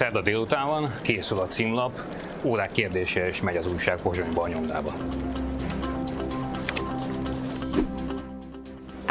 [0.00, 2.00] Szerda délután van, készül a címlap,
[2.44, 4.94] órák kérdése és megy az újság Pozsonyba a nyomdába.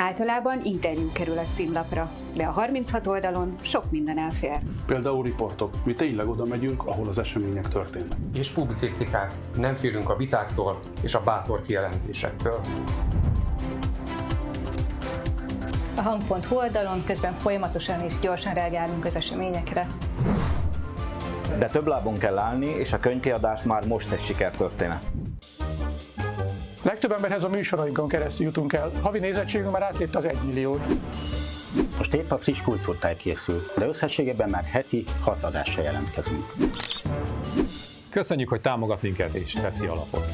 [0.10, 4.60] Általában interjú kerül a címlapra, de a 36 oldalon sok minden elfér.
[4.86, 5.74] Például riportok.
[5.84, 8.18] Mi tényleg oda megyünk, ahol az események történnek.
[8.34, 9.34] És publicisztikák.
[9.56, 12.60] Nem félünk a vitáktól és a bátor kijelentésektől.
[15.96, 19.88] A hang.hu oldalon közben folyamatosan és gyorsan reagálunk az eseményekre.
[21.58, 25.06] De több lábon kell állni, és a könyvkiadás már most egy sikertörténet.
[26.90, 28.92] Legtöbb emberhez a műsorainkon keresztül jutunk el.
[29.02, 30.82] Havi nézettségünk már átlépte az 1 milliót.
[31.98, 36.46] Most épp a friss kultúrtáj készül, de összességében már heti hat adással jelentkezünk.
[38.10, 40.28] Köszönjük, hogy támogat minket és veszi alapot.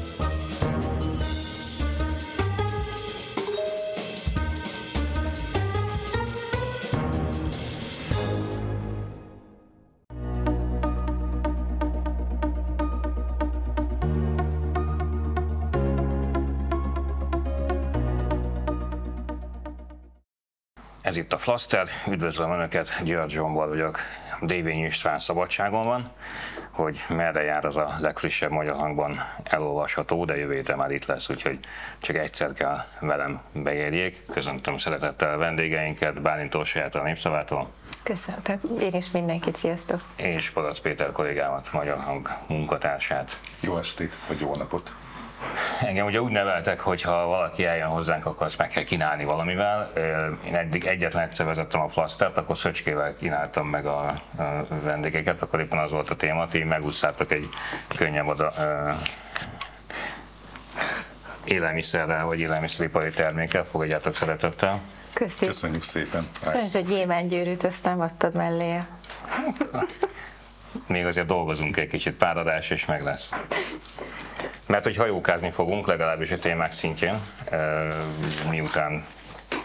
[21.16, 23.98] Ez itt a Flaster, üdvözlöm Önöket, György Zsombor vagyok.
[24.40, 26.10] Dévény István szabadságon van,
[26.70, 31.28] hogy merre jár az a legfrissebb magyar hangban elolvasható, de jövő héten már itt lesz,
[31.28, 31.58] úgyhogy
[31.98, 34.22] csak egyszer kell velem beérjék.
[34.32, 37.70] Köszöntöm szeretettel a vendégeinket, Bálint Orsolyát a Népszavától.
[38.02, 40.00] Köszönöm, tehát én is mindenkit, sziasztok!
[40.16, 43.38] És Palac Péter kollégámat, Magyar Hang munkatársát.
[43.60, 44.94] Jó estét, vagy jó napot!
[45.80, 49.92] Engem ugye úgy neveltek, hogy ha valaki eljön hozzánk, akkor azt meg kell kínálni valamivel.
[50.46, 55.60] Én eddig egyetlen egyszer vezettem a flasztert, akkor szöcskével kínáltam meg a, a vendégeket, akkor
[55.60, 57.48] éppen az volt a téma, ti megúszszátok egy
[57.96, 58.90] könnyebb oda, ö,
[61.44, 64.80] élelmiszerrel vagy élelmiszeripari termékkel, fogadjátok szeretettel.
[65.12, 65.38] Köszönjük.
[65.38, 66.28] Köszönjük szépen.
[66.44, 68.80] Sajnos, hogy gyémánygyűrűt azt nem adtad mellé.
[70.86, 73.30] Még azért dolgozunk egy kicsit, pár adás és meg lesz.
[74.66, 77.20] Mert hogy hajókázni fogunk, legalábbis a témák szintjén,
[78.50, 79.04] miután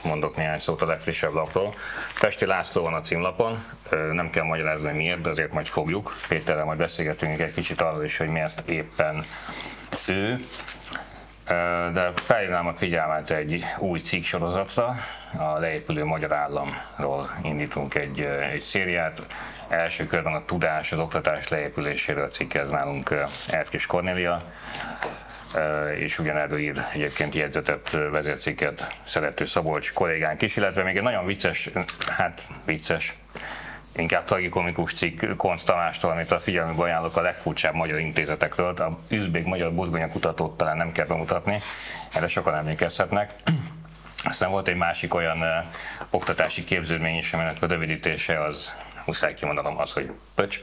[0.04, 1.76] mondok néhány szót a legfrissebb lapról.
[2.20, 3.66] Pesti László van a címlapon,
[4.12, 6.16] nem kell magyarázni miért, de azért majd fogjuk.
[6.28, 9.26] Péterrel majd beszélgetünk egy kicsit arról is, hogy mi ezt éppen
[10.08, 10.46] ő.
[11.94, 14.96] De felhívnám a figyelmet egy új cikk sorozatra,
[15.38, 18.22] a leépülő magyar államról indítunk egy,
[18.54, 19.22] egy szériát.
[19.68, 23.14] Első körben a tudás, az oktatás leépüléséről cikkez nálunk
[23.48, 24.42] Erkis Kornélia,
[25.96, 31.70] és ugyanerről ír egyébként jegyzetet, vezércikket szerető Szabolcs kollégánk is, illetve még egy nagyon vicces,
[32.08, 33.14] hát vicces,
[33.96, 38.74] inkább tragikomikus cikk Konc Tamástól, amit a figyelmükbe ajánlok a legfurcsább magyar intézetekről.
[38.74, 41.60] A üzbék magyar burgonya kutatót talán nem kell bemutatni,
[42.14, 43.34] erre sokan emlékezhetnek.
[44.24, 45.44] Aztán volt egy másik olyan
[46.10, 48.74] oktatási képződmény is, aminek a rövidítése az
[49.06, 50.60] muszáj kimondanom az, hogy pöcs,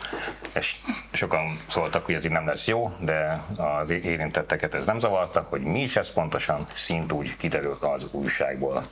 [0.53, 0.77] és
[1.13, 5.61] sokan szóltak, hogy ez így nem lesz jó, de az érintetteket ez nem zavarta, hogy
[5.61, 8.89] mi is ez pontosan, szint úgy kiderült az újságból.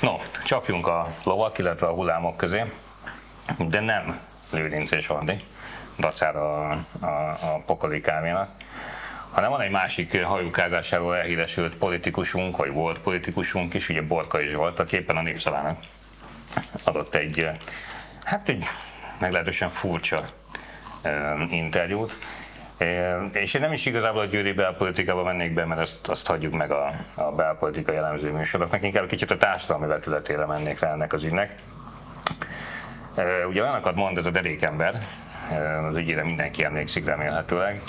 [0.00, 2.64] No, csapjunk a lovak, illetve a hullámok közé,
[3.58, 4.20] de nem
[4.50, 5.36] Lőrinc és Andi,
[5.98, 7.06] dacára a, a,
[7.40, 8.50] a pokoli kávénak,
[9.34, 14.78] hanem van egy másik hajókázásáról elhíresült politikusunk, vagy volt politikusunk is, ugye Borka is volt,
[14.78, 15.78] aki éppen a Népszavának
[16.84, 17.50] adott egy
[18.24, 18.64] hát egy
[19.18, 20.24] meglehetősen furcsa
[21.50, 22.18] interjút.
[23.32, 26.70] És én nem is igazából a győri belpolitikába mennék be, mert azt, azt hagyjuk meg
[26.70, 31.54] a, a belpolitika jellemző műsoroknak, inkább kicsit a társadalmi vetületére mennék rá ennek az ügynek.
[33.48, 34.94] Ugye olyanokat mond ez a derékember,
[35.88, 37.82] az ügyére mindenki emlékszik remélhetőleg,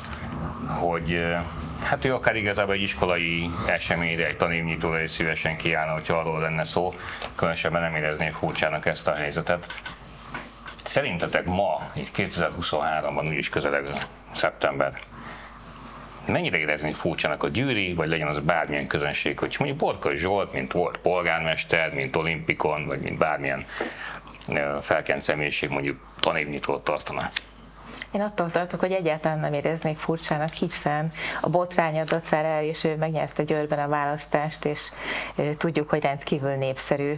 [0.67, 1.35] hogy
[1.83, 6.63] hát ő akár igazából egy iskolai eseményre, egy tanévnyitóra is szívesen kiállna, hogyha arról lenne
[6.63, 6.93] szó,
[7.35, 9.81] különösebben nem érezné furcsának ezt a helyzetet.
[10.83, 13.89] Szerintetek ma, így 2023-ban úgyis közeleg
[14.35, 14.99] szeptember,
[16.27, 20.71] mennyire érezni furcsának a gyűri, vagy legyen az bármilyen közönség, hogy mondjuk Borka Zsolt, mint
[20.71, 23.65] volt polgármester, mint olimpikon, vagy mint bármilyen
[24.81, 27.29] felkent személyiség mondjuk tanévnyitót tartana.
[28.11, 31.11] Én attól tartok, hogy egyáltalán nem éreznék furcsának, hiszen
[31.41, 34.79] a botránya dacára és ő megnyerte Győrben a választást, és
[35.57, 37.17] tudjuk, hogy rendkívül népszerű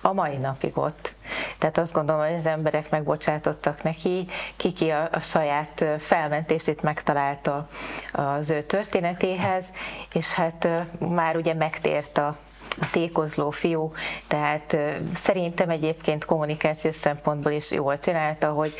[0.00, 1.14] a mai napig ott.
[1.58, 4.26] Tehát azt gondolom, hogy az emberek megbocsátottak neki,
[4.56, 7.68] Kiki a, a saját felmentését megtalálta
[8.12, 9.64] az ő történetéhez,
[10.12, 10.68] és hát
[10.98, 12.36] már ugye megtért a
[12.80, 13.92] a tékozló fiú,
[14.26, 14.76] tehát
[15.14, 18.74] szerintem egyébként kommunikációs szempontból is jól csinálta, hogy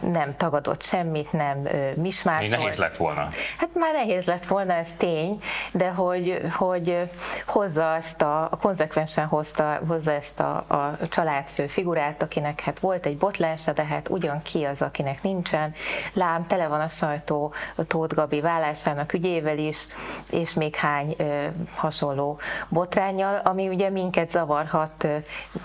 [0.00, 2.50] nem tagadott semmit, nem mismásolt.
[2.50, 3.28] Nehéz lett volna.
[3.58, 5.42] Hát már nehéz lett volna, ez tény,
[5.72, 7.10] de hogy, hogy
[7.46, 13.06] hozza ezt a, a konzekvensen hozta, hozza ezt a, a családfő figurát, akinek hát volt
[13.06, 15.74] egy botlása, de hát ugyan ki az, akinek nincsen.
[16.12, 17.52] Lám, tele van a sajtó
[17.86, 19.86] Tóth Gabi vállásának ügyével is,
[20.30, 21.44] és még hány ö,
[21.74, 22.38] hasonló
[22.68, 25.16] botrányjal, ami ugye minket zavarhat ö,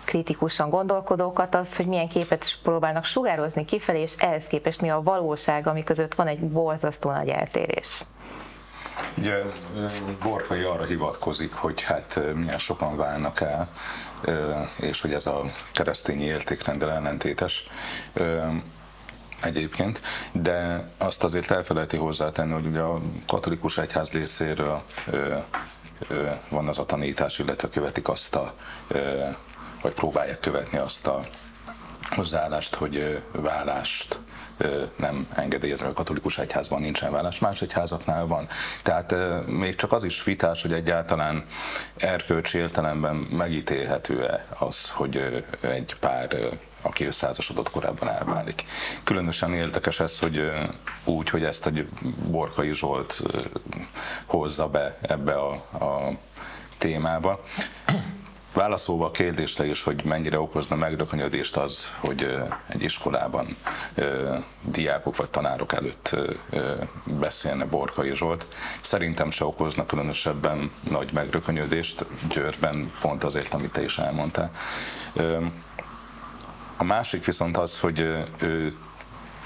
[0.03, 5.67] kritikusan gondolkodókat, az, hogy milyen képet próbálnak sugározni kifelé, és ehhez képest mi a valóság,
[5.67, 8.03] ami között van egy borzasztó nagy eltérés.
[9.17, 9.41] Ugye
[10.23, 13.69] Borkai arra hivatkozik, hogy hát milyen sokan válnak el,
[14.75, 15.41] és hogy ez a
[15.71, 17.63] keresztény értékrendel ellentétes
[19.41, 24.81] egyébként, de azt azért elfelejti hozzátenni, hogy ugye a katolikus egyház részéről
[26.49, 28.53] van az a tanítás, illetve követik azt a,
[29.81, 31.25] vagy próbálják követni azt a
[32.15, 34.19] hozzáállást, hogy vállást
[34.95, 38.47] nem engedélyezve a katolikus egyházban nincsen vállás, más egyházaknál van.
[38.83, 39.15] Tehát
[39.47, 41.45] még csak az is vitás, hogy egyáltalán
[41.97, 46.37] erkölcsi értelemben megítélhető-e az, hogy egy pár
[46.81, 48.65] aki összeházasodott korábban elválik.
[49.03, 50.51] Különösen érdekes ez, hogy
[51.03, 51.87] úgy, hogy ezt egy
[52.27, 53.21] Borkai Zsolt
[54.25, 55.51] hozza be ebbe a,
[55.85, 56.17] a
[56.77, 57.43] témába.
[58.53, 63.57] Válaszolva a kérdésre is, hogy mennyire okozna megrökönyödést az, hogy egy iskolában
[64.61, 66.15] diákok vagy tanárok előtt
[67.19, 68.45] beszélne Borkai Zsolt.
[68.81, 74.51] Szerintem se okozna különösebben nagy megrökönyödést Győrben, pont azért, amit te is elmondtál.
[76.77, 77.99] A másik viszont az, hogy
[78.39, 78.73] ő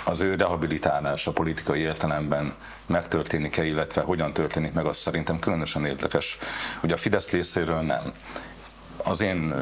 [0.08, 2.54] az ő rehabilitálása politikai értelemben
[2.86, 6.38] megtörténik-e, illetve hogyan történik meg, az szerintem különösen érdekes,
[6.80, 8.13] hogy a Fidesz részéről nem.
[9.06, 9.54] Az én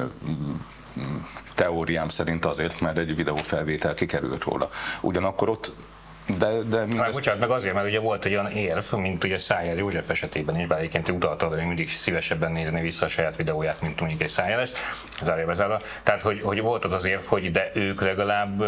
[1.55, 4.69] teóriám szerint azért, mert egy videófelvétel kikerült róla.
[5.01, 5.71] Ugyanakkor ott
[6.27, 6.95] de, de mindezt...
[6.95, 10.59] Már, bocsánat, meg azért, mert ugye volt egy olyan érv, mint ugye Szájer József esetében
[10.59, 14.29] is, bár egyébként utalta, hogy mindig szívesebben nézni vissza a saját videóját, mint mondjuk egy
[14.29, 14.77] Szájerest,
[15.21, 18.63] zárja Tehát, hogy, hogy volt az az érv, hogy de ők legalább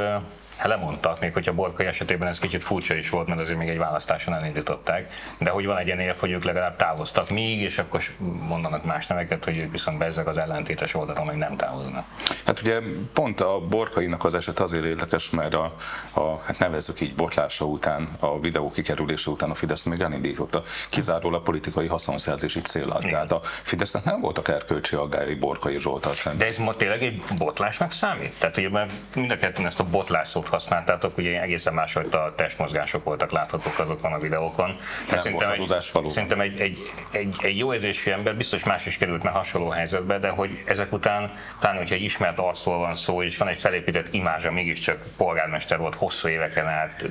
[0.63, 4.33] lemondtak, még hogyha Borkai esetében ez kicsit furcsa is volt, mert azért még egy választáson
[4.33, 8.03] elindították, de hogy van egy ilyen érv, hogy ők legalább távoztak még, és akkor
[8.47, 12.05] mondanak más neveket, hogy ők viszont bezzeg az ellentétes oldalon meg nem távoznak.
[12.45, 12.79] Hát ugye
[13.13, 15.75] pont a Borkainak az eset azért érdekes, mert a,
[16.13, 21.43] a hát nevezzük így botlása után, a videó kikerülése után a Fidesz még elindította kizárólag
[21.43, 22.99] politikai haszonszerzési célral.
[22.99, 26.39] Tehát a Fidesznek nem voltak erkölcsi aggályai Borkai Zsoltal szemben.
[26.39, 28.39] De ez ma tényleg egy botlásnak számít?
[28.39, 33.03] Tehát ugye mert mind a ketten ezt a botlás szót használtátok, ugye egészen másfajta testmozgások
[33.03, 34.77] voltak láthatók azokon a videókon.
[35.07, 36.77] Tehát szerintem, egy, szerintem egy, egy,
[37.11, 40.93] egy, egy, jó érzésű ember biztos más is került már hasonló helyzetbe, de hogy ezek
[40.93, 45.77] után, pláne, hogyha egy ismert arcról van szó, és van egy felépített imázsa, mégiscsak polgármester
[45.77, 47.05] volt hosszú éveken át,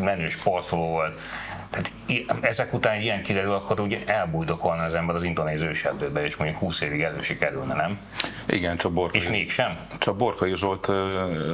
[0.00, 1.20] menő sportoló volt,
[1.70, 1.90] tehát
[2.40, 6.80] ezek után ilyen kiderül, akkor ugye elbújdokolna az ember az indonéz őserdőbe, és mondjuk 20
[6.80, 7.98] évig elősikerülne, nem?
[8.48, 9.78] Igen, csak Borkai, és mégsem?
[9.98, 10.90] Csak Borkai Zsolt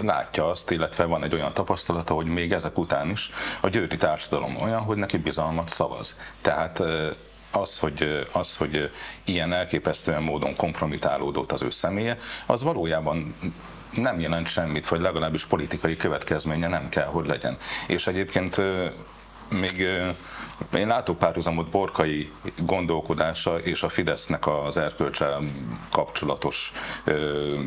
[0.03, 3.31] látja azt, illetve van egy olyan tapasztalata, hogy még ezek után is
[3.61, 6.19] a győri társadalom olyan, hogy neki bizalmat szavaz.
[6.43, 6.83] Tehát
[7.51, 8.91] az, hogy, az, hogy
[9.25, 13.35] ilyen elképesztően módon kompromitálódott az ő személye, az valójában
[13.95, 17.59] nem jelent semmit, vagy legalábbis politikai következménye nem kell, hogy legyen.
[17.87, 18.61] És egyébként
[19.49, 19.79] még
[20.75, 25.41] én látok párhuzamot Borkai gondolkodása és a Fidesznek az erkölcsel
[25.91, 26.73] kapcsolatos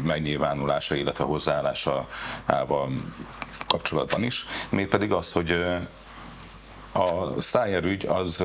[0.04, 2.90] megnyilvánulása, illetve hozzáállásával
[3.68, 5.66] kapcsolatban is, mégpedig az, hogy
[7.00, 8.44] a Szájer ügy az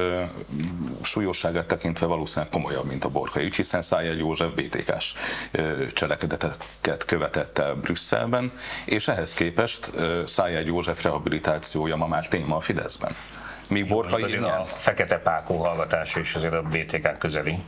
[1.02, 5.14] súlyosságát tekintve valószínűleg komolyabb, mint a Borkai ügy, hiszen Szájer József BTK-s
[5.92, 8.52] cselekedeteket követett el Brüsszelben,
[8.84, 9.90] és ehhez képest
[10.24, 13.16] Szájer József rehabilitációja ma már téma a Fideszben.
[13.74, 17.58] Míg Borkai azért a fekete pákó hallgatása is azért a BTK közeli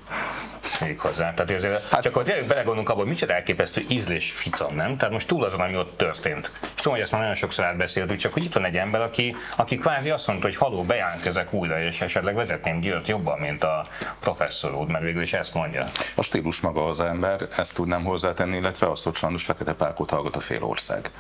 [0.81, 1.35] még hozzá.
[1.35, 4.97] Tehát azért, hát, csak hogy tényleg belegondolunk abban, hogy micsoda elképesztő ízlés ficam, nem?
[4.97, 6.53] Tehát most túl azon, ami ott történt.
[6.63, 9.37] És tudom, hogy ezt már nagyon sokszor átbeszéltük, csak hogy itt van egy ember, aki,
[9.57, 13.87] aki kvázi azt mondta, hogy haló, bejelentkezek újra, és esetleg vezetném Győrt jobban, mint a
[14.21, 15.89] professzor úr, mert végül is ezt mondja.
[16.15, 20.37] A stílus maga az ember, ezt tudnám hozzátenni, illetve azt, hogy sajnos fekete pákot hallgat
[20.37, 21.11] a fél ország.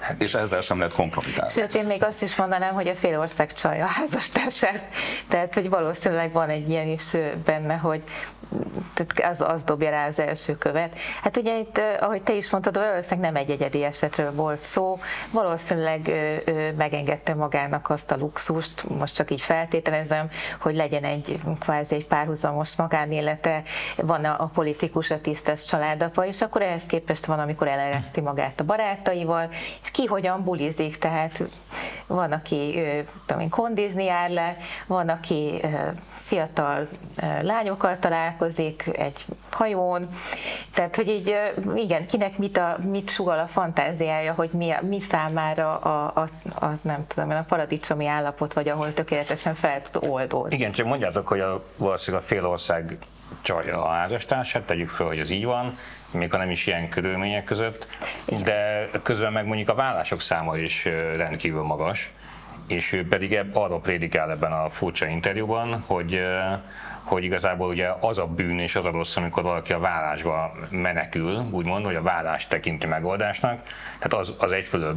[0.00, 1.52] Hát, és ezzel sem lehet kompromitálni.
[1.52, 4.88] Sőt, én még azt is mondanám, hogy a fél ország csalja a házastársát.
[5.28, 8.02] Tehát, hogy valószínűleg van egy ilyen is benne, hogy
[8.94, 10.96] tehát az, az dobja rá az első követ.
[11.22, 14.98] Hát ugye itt, ahogy te is mondtad, valószínűleg nem egy egyedi esetről volt szó,
[15.30, 21.40] valószínűleg ö, ö, megengedte magának azt a luxust, most csak így feltételezem, hogy legyen egy
[21.60, 23.62] kvázi egy párhuzamos magánélete,
[23.96, 28.60] van a, a politikus, a tisztes családapa, és akkor ehhez képest van, amikor elereszti magát
[28.60, 29.47] a barátaival,
[29.82, 31.44] és ki hogyan bulizik, tehát
[32.06, 32.80] van, aki
[33.26, 35.60] tudom én, kondizni jár le, van, aki
[36.28, 36.88] fiatal
[37.42, 40.08] lányokkal találkozik egy hajón,
[40.74, 41.34] tehát hogy így
[41.74, 46.28] igen, kinek mit, a, mit sugal a fantáziája, hogy mi, mi számára a, a,
[46.64, 50.54] a, nem tudom, a paradicsomi állapot, vagy ahol tökéletesen fel tud oldódni.
[50.54, 52.98] Igen, csak mondjátok, hogy a, valószínűleg a fél ország
[53.40, 55.78] csalja a házastársát, tegyük fel, hogy ez így van,
[56.10, 57.86] még ha nem is ilyen körülmények között,
[58.44, 60.84] de közben meg mondjuk a vállások száma is
[61.16, 62.10] rendkívül magas,
[62.66, 66.20] és ő pedig ebb, arról prédikál ebben a furcsa interjúban, hogy
[67.08, 71.48] hogy igazából ugye az a bűn és az a rossz, amikor valaki a vállásba menekül,
[71.50, 73.62] úgymond, hogy a vállás tekinti megoldásnak,
[73.98, 74.96] tehát az, az egyfelől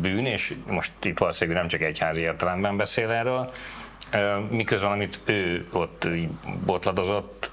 [0.00, 3.50] bűn, és most itt valószínűleg nem csak egyházi értelemben beszél erről,
[4.50, 6.08] miközben amit ő ott
[6.64, 7.50] botladozott,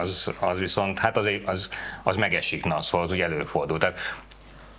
[0.00, 1.68] az, az viszont, hát az, az,
[2.02, 3.78] az megesik, na, szóval az úgy előfordul.
[3.78, 3.98] Tehát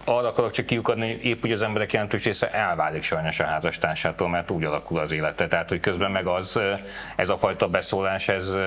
[0.05, 4.29] arra akarok csak kiukadni, hogy épp úgy az emberek jelentős része elválik sajnos a házastársától,
[4.29, 5.47] mert úgy alakul az élete.
[5.47, 6.59] Tehát, hogy közben meg az,
[7.15, 8.57] ez a fajta beszólás, ez,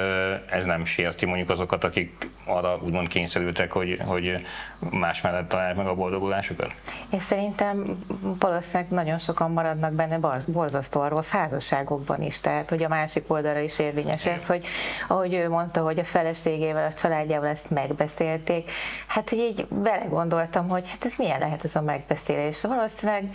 [0.51, 4.47] ez nem sérti mondjuk azokat, akik arra úgymond kényszerültek, hogy, hogy
[4.79, 6.73] más mellett találják meg a boldogulásukat?
[7.11, 8.05] Én szerintem
[8.39, 13.79] valószínűleg nagyon sokan maradnak benne borzasztóan rossz házasságokban is, tehát hogy a másik oldalra is
[13.79, 14.67] érvényes ez, hogy
[15.09, 18.71] ahogy ő mondta, hogy a feleségével, a családjával ezt megbeszélték,
[19.07, 22.63] hát hogy így belegondoltam, hogy hát ez milyen lehet ez a megbeszélés.
[22.63, 23.35] Valószínűleg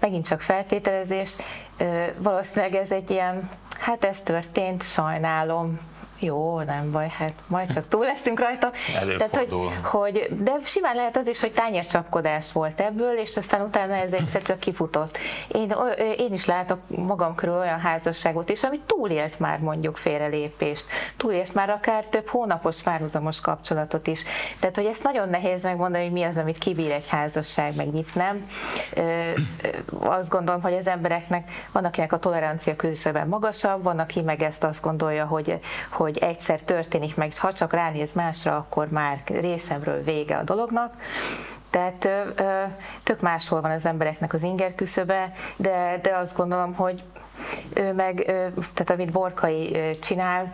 [0.00, 1.36] megint csak feltételezés,
[2.18, 5.78] valószínűleg ez egy ilyen, hát ez történt, sajnálom,
[6.18, 8.70] jó, nem baj, hát majd csak túl leszünk rajta.
[9.16, 9.48] Tehát, hogy,
[9.82, 14.42] hogy, de simán lehet az is, hogy tányércsapkodás volt ebből, és aztán utána ez egyszer
[14.42, 15.18] csak kifutott.
[15.48, 15.74] Én,
[16.16, 20.84] én is látok magam körül olyan házasságot is, ami túlélt már mondjuk félrelépést,
[21.16, 24.22] túlélt már akár több hónapos párhuzamos kapcsolatot is.
[24.60, 28.14] Tehát, hogy ezt nagyon nehéz megmondani, hogy mi az, amit kibír egy házasság, meg mit
[28.14, 28.50] nem.
[29.98, 34.64] Azt gondolom, hogy az embereknek van, akinek a tolerancia küszöben magasabb, van, aki meg ezt
[34.64, 40.02] azt gondolja, hogy, hogy hogy egyszer történik meg, ha csak ránéz másra, akkor már részemről
[40.02, 40.94] vége a dolognak.
[41.70, 42.08] Tehát
[43.02, 47.02] tök máshol van az embereknek az inger küszöbe, de, de azt gondolom, hogy
[47.74, 48.24] ő meg,
[48.74, 50.52] tehát amit Borkai csinál,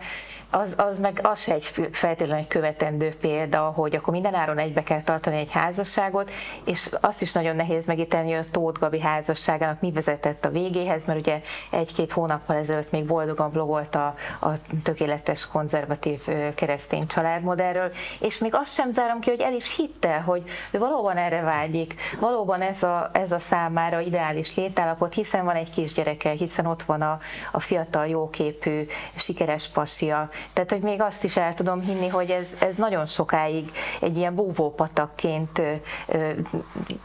[0.55, 5.37] az, az meg az se egy feltétlenül követendő példa, hogy akkor mindenáron egybe kell tartani
[5.37, 6.31] egy házasságot,
[6.63, 11.05] és azt is nagyon nehéz megítélni, hogy a Tóth Gabi házasságának mi vezetett a végéhez,
[11.05, 14.47] mert ugye egy-két hónappal ezelőtt még boldogan blogolt a, a
[14.83, 16.21] tökéletes konzervatív
[16.55, 21.17] keresztény családmodellről, és még azt sem zárom ki, hogy el is hitte, hogy ő valóban
[21.17, 26.65] erre vágyik, valóban ez a, ez a számára ideális létállapot, hiszen van egy kisgyereke, hiszen
[26.65, 27.19] ott van a,
[27.51, 32.49] a fiatal, jóképű, sikeres pasia, tehát, hogy még azt is el tudom hinni, hogy ez,
[32.59, 33.71] ez nagyon sokáig
[34.01, 35.61] egy ilyen búvópatakként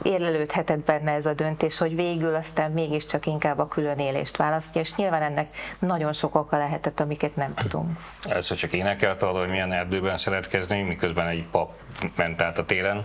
[0.03, 4.95] érlelődhetett benne ez a döntés, hogy végül aztán mégiscsak inkább a külön élést választja, és
[4.95, 7.99] nyilván ennek nagyon sok oka lehetett, amiket nem tudunk.
[8.29, 11.73] Először csak énekelt arra, hogy milyen erdőben szeretkezni, miközben egy pap
[12.17, 13.05] ment át a téren,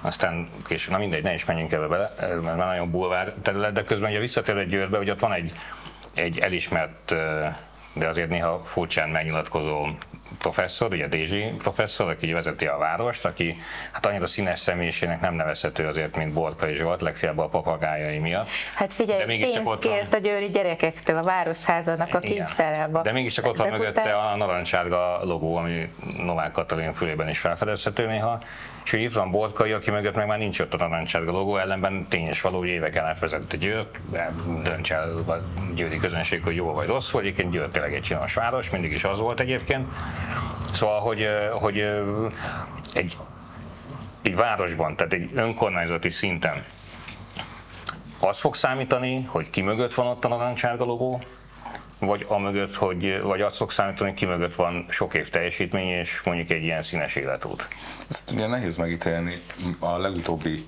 [0.00, 3.84] aztán később, na mindegy, ne is menjünk ebbe bele, mert már nagyon bulvár terület, de
[3.84, 5.52] közben ugye visszatér egy Győrbe, hogy ott van egy,
[6.14, 7.14] egy elismert
[7.98, 9.86] de azért néha furcsán megnyilatkozó
[10.38, 13.60] professzor, ugye Dézsi professzor, aki vezeti a várost, aki
[13.92, 18.48] hát annyira színes személyiségnek nem nevezhető azért, mint Borka és volt, legfeljebb a papagájai miatt.
[18.74, 20.20] Hát figyelj, de pénzt ott kért van...
[20.20, 23.02] a győri gyerekektől a városházának a kincszerelba.
[23.02, 24.14] De mégiscsak ott van mögötte után...
[24.14, 28.40] a narancsárga logó, ami Novák Katalin fülében is felfedezhető néha,
[28.88, 32.06] és hogy itt van Borkai, aki mögött meg már nincs ott a narancsárga logó, ellenben
[32.08, 35.34] tényes való, hogy éveken át vezette Győrt, de dönts el a
[35.74, 39.04] győri közönség, hogy jó vagy rossz, vagy egyébként Győr tényleg egy csinos város, mindig is
[39.04, 39.86] az volt egyébként.
[40.72, 41.78] Szóval, hogy, hogy
[42.94, 43.16] egy,
[44.22, 46.64] egy városban, tehát egy önkormányzati szinten
[48.18, 51.20] az fog számítani, hogy ki mögött van ott a narancsárga logó,
[51.98, 56.50] vagy amögött, hogy, vagy azt fog számítani, ki mögött van sok év teljesítmény, és mondjuk
[56.50, 57.68] egy ilyen színes életút.
[58.08, 59.42] Ezt ugye nehéz megítélni.
[59.78, 60.66] A legutóbbi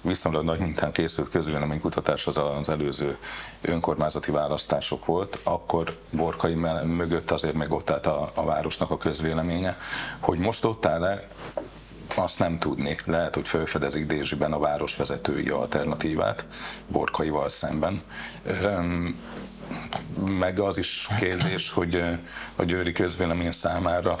[0.00, 3.16] viszonylag nagy mintán készült közvéleménykutatás az az előző
[3.60, 6.54] önkormányzati választások volt, akkor Borkai
[6.84, 9.76] mögött azért meg ott állt a, a városnak a közvéleménye,
[10.18, 11.28] hogy most ott áll-e,
[12.14, 12.96] azt nem tudni.
[13.04, 16.46] Lehet, hogy felfedezik Dézsiben a városvezetői alternatívát
[16.86, 18.02] Borkaival szemben
[20.38, 22.04] meg az is kérdés, hogy
[22.56, 24.16] a győri közvélemény számára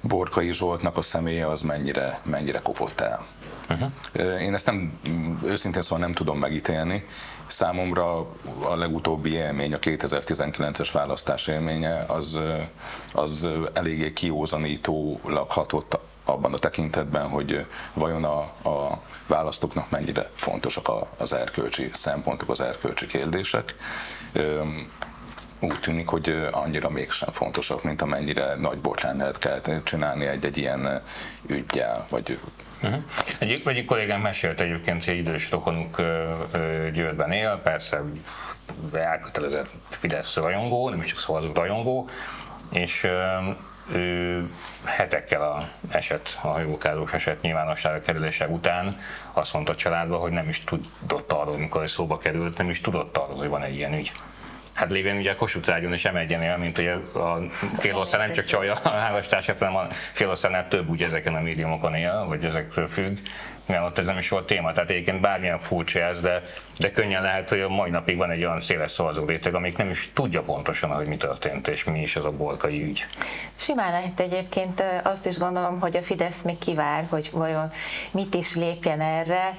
[0.00, 3.26] Borkai Zsoltnak a személye az mennyire, mennyire kopott el.
[3.70, 4.40] Uh-huh.
[4.40, 4.98] Én ezt nem,
[5.44, 7.06] őszintén szóval nem tudom megítélni.
[7.46, 8.18] Számomra
[8.60, 12.40] a legutóbbi élmény, a 2019-es választás élménye, az,
[13.12, 18.38] az eléggé kiózanítólag hatott abban a tekintetben, hogy vajon a,
[18.70, 23.74] a választóknak mennyire fontosak az erkölcsi szempontok, az erkölcsi kérdések.
[25.60, 31.02] Úgy tűnik, hogy annyira mégsem fontosak, mint amennyire nagy botrán lehet kell csinálni egy-egy ilyen
[31.46, 32.38] ügyjel, vagy
[32.82, 33.02] Uh-huh.
[33.38, 36.02] Egyik, egyik kollégám mesélt egyébként, hogy idős rokonuk
[36.92, 38.02] Győrben él, persze
[38.92, 42.08] elkötelezett Fidesz rajongó, nem is csak szavazó rajongó,
[42.70, 43.06] és
[43.92, 44.48] ő
[44.84, 49.00] hetekkel a eset, a hajókázós eset nyilvánosságra kerülése után
[49.32, 53.16] azt mondta a családba, hogy nem is tudott arról, mikor szóba került, nem is tudott
[53.16, 54.12] arról, hogy van egy ilyen ügy.
[54.74, 57.38] Hát lévén ugye a Kossuth rágyon is el, mint hogy a
[57.78, 62.24] félország nem csak csalja a házastársát, hanem a félországnál több úgy ezeken a médiumokon él,
[62.28, 63.18] vagy ezekről függ,
[63.66, 64.72] mivel ott ez nem is volt téma.
[64.72, 66.42] Tehát egyébként bármilyen furcsa ez, de,
[66.78, 69.90] de könnyen lehet, hogy a mai napig van egy olyan széles szavazó réteg, amik nem
[69.90, 73.06] is tudja pontosan, hogy mi történt, és mi is az a bolkai ügy.
[73.56, 77.72] Simán lehet egyébként azt is gondolom, hogy a Fidesz még kivár, hogy vajon
[78.10, 79.56] mit is lépjen erre.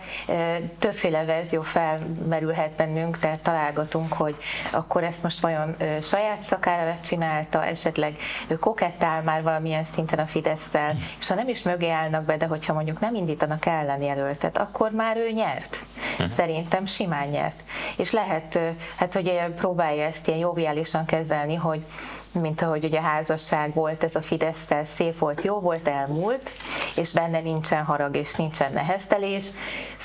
[0.80, 4.36] Többféle verzió felmerülhet bennünk, tehát találgatunk, hogy
[4.72, 8.18] akkor ezt most vajon saját szakára csinálta, esetleg
[8.48, 12.46] ő kokettál már valamilyen szinten a Fidesz-szel, és ha nem is mögé állnak be, de
[12.46, 15.80] hogyha mondjuk nem indítanak ellen jelöltet, akkor már ő nyert.
[15.98, 16.30] Uh-huh.
[16.30, 17.60] Szerintem simán nyert.
[17.98, 18.60] És lehet,
[18.96, 21.84] hát hogy próbálja ezt ilyen joviálisan kezelni, hogy
[22.32, 26.52] mint ahogy ugye házasság volt, ez a fidesz szép volt, jó volt, elmúlt,
[26.96, 29.46] és benne nincsen harag és nincsen neheztelés,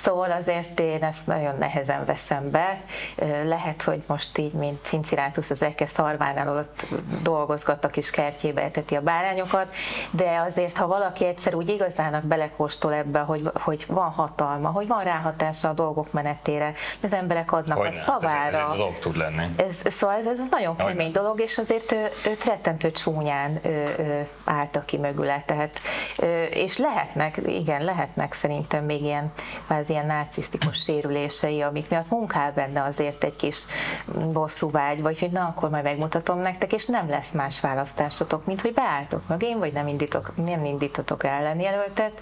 [0.02, 2.80] szóval azért én ezt nagyon nehezen veszem be.
[3.44, 6.86] Lehet, hogy most így, mint Cincinátus az Eke szarvánál ott
[7.22, 9.74] dolgozgat a kis kertjébe, eteti a bárányokat,
[10.10, 15.04] de azért, ha valaki egyszer úgy igazának belekóstol ebbe, hogy, hogy van hatalma, hogy van
[15.04, 18.46] ráhatása a dolgok menetére, az emberek adnak hogy a szavára.
[18.46, 19.46] Ez, ez egy dolog tud lenni.
[19.56, 21.92] Ez, szóval ez, ez nagyon kemény dolog, és azért
[22.26, 25.42] őt rettentő csúnyán ö, ö, álltak ki mögüle.
[25.46, 25.80] Tehát,
[26.18, 29.32] ö, és lehetnek, igen, lehetnek szerintem még ilyen,
[29.66, 33.64] kvázi ilyen narcisztikus sérülései, amik miatt munkál benne azért egy kis
[34.60, 38.72] vágy, vagy hogy na, akkor majd megmutatom nektek, és nem lesz más választásotok, mint hogy
[38.72, 42.12] beálltok én, vagy nem, indítok, nem indítotok ellenjelöltet,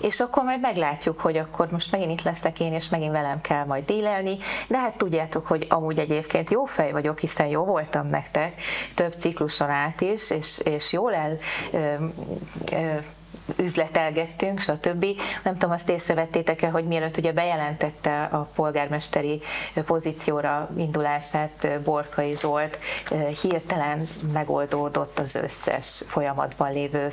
[0.00, 3.64] és akkor majd meglátjuk, hogy akkor most megint itt leszek én, és megint velem kell
[3.64, 8.60] majd dílelni, de hát tudjátok, hogy amúgy egyébként jó fej vagyok, hiszen jó voltam nektek
[8.94, 11.38] több cikluson át is, és, és jól el
[11.72, 11.94] ö,
[12.72, 12.96] ö,
[13.56, 15.06] üzletelgettünk, stb.
[15.42, 19.40] Nem tudom, azt észrevettétek-e, hogy mielőtt ugye bejelentette a polgármesteri
[19.86, 22.78] pozícióra indulását Borkai Zsolt,
[23.42, 27.12] hirtelen megoldódott az összes folyamatban lévő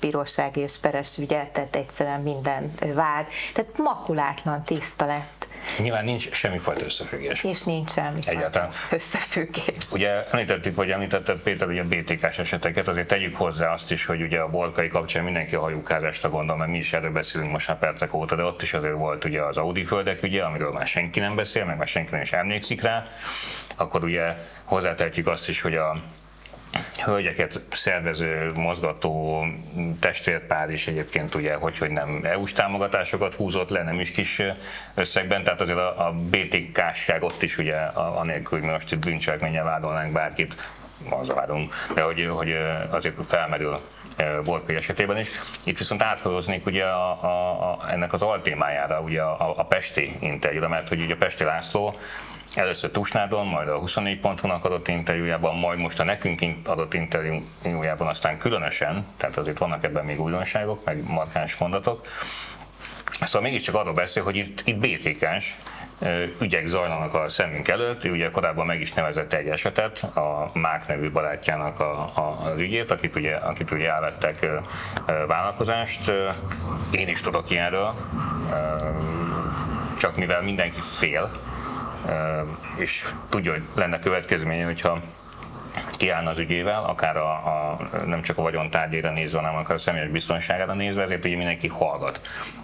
[0.00, 3.26] bíróság és peres ügyet, tehát egyszerűen minden vád.
[3.54, 5.46] Tehát makulátlan, tiszta lett
[5.78, 7.44] Nyilván nincs semmifajta összefüggés.
[7.44, 8.70] És nincs semmi Egyáltalán.
[8.90, 9.76] összefüggés.
[9.92, 14.22] Ugye említettük, vagy említette Péter ugye a BTK-s eseteket, azért tegyük hozzá azt is, hogy
[14.22, 17.78] ugye a bolkai kapcsán mindenki a hajókázásra gondol, mert mi is erről beszélünk most már
[17.78, 21.20] percek óta, de ott is azért volt ugye az Audi földek ügye, amiről már senki
[21.20, 23.06] nem beszél, meg már senki nem is emlékszik rá.
[23.76, 26.02] Akkor ugye hozzátehetjük azt is, hogy a
[27.04, 29.44] hölgyeket szervező, mozgató
[30.00, 34.42] testvérpár is egyébként ugye, hogy, hogy nem EU-s támogatásokat húzott le, nem is kis
[34.94, 40.12] összegben, tehát azért a, a BTK-ság ott is ugye, anélkül, hogy most itt bűncselekménnyel vádolnánk
[40.12, 40.54] bárkit,
[41.10, 42.56] az vádunk, de hogy, hogy
[42.90, 43.80] azért felmerül
[44.44, 45.28] Borkai esetében is.
[45.64, 50.68] Itt viszont áthoznék ugye a, a, a, ennek az altémájára ugye a, a Pesti interjúra,
[50.68, 51.96] mert hogy ugye a Pesti László
[52.54, 58.38] Először Tusnádon, majd a 24 pontúnak adott interjújában, majd most a nekünk adott interjújában aztán
[58.38, 62.06] különösen, tehát azért vannak ebben még újdonságok, meg markáns mondatok.
[63.20, 65.56] Szóval mégiscsak arról beszél, hogy itt, itt BTK-s
[66.40, 68.04] ügyek zajlanak a szemünk előtt.
[68.04, 72.60] Ő ugye korábban meg is nevezett egy esetet, a Mák nevű barátjának a, a, az
[72.60, 74.46] ügyét, akit ugye, akit ugye elvettek
[75.26, 76.12] vállalkozást.
[76.90, 77.94] Én is tudok ilyenről,
[79.98, 81.30] csak mivel mindenki fél,
[82.76, 85.00] és tudja, hogy lenne következménye, hogyha
[85.96, 90.08] kiállna az ügyével, akár a, a, nem csak a vagyontárgyére nézve, hanem akár a személyes
[90.08, 92.20] biztonságára nézve, ezért ugye mindenki hallgat.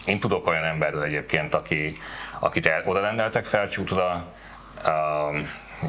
[0.06, 1.96] Én tudok olyan emberről egyébként, aki,
[2.38, 4.24] akit el, oda rendeltek felcsútra,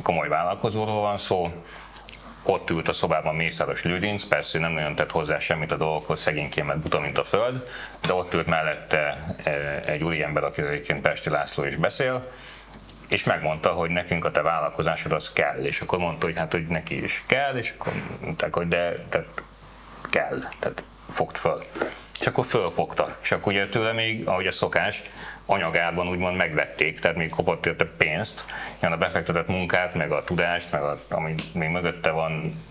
[0.02, 1.64] komoly vállalkozóról van szó,
[2.44, 6.68] ott ült a szobában Mészáros Lődinc, persze nem nagyon tett hozzá semmit a dolgokhoz, szegényként
[6.68, 7.68] mert buta, mint a föld,
[8.08, 9.18] de ott ült mellette
[9.86, 12.32] egy úriember, aki egyébként Pesti László is beszél,
[13.14, 16.66] és megmondta, hogy nekünk a te vállalkozásod az kell, és akkor mondta, hogy hát, hogy
[16.66, 19.44] neki is kell, és akkor mondták, hogy de tehát
[20.10, 21.64] kell, tehát fogd föl.
[22.20, 23.18] És akkor fölfogta.
[23.22, 25.02] És akkor ugye tőle még, ahogy a szokás,
[25.46, 28.46] anyagárban úgymond megvették, tehát még kopott érte pénzt,
[28.80, 32.64] ilyen a befektetett munkát, meg a tudást, meg a, ami még mögötte van,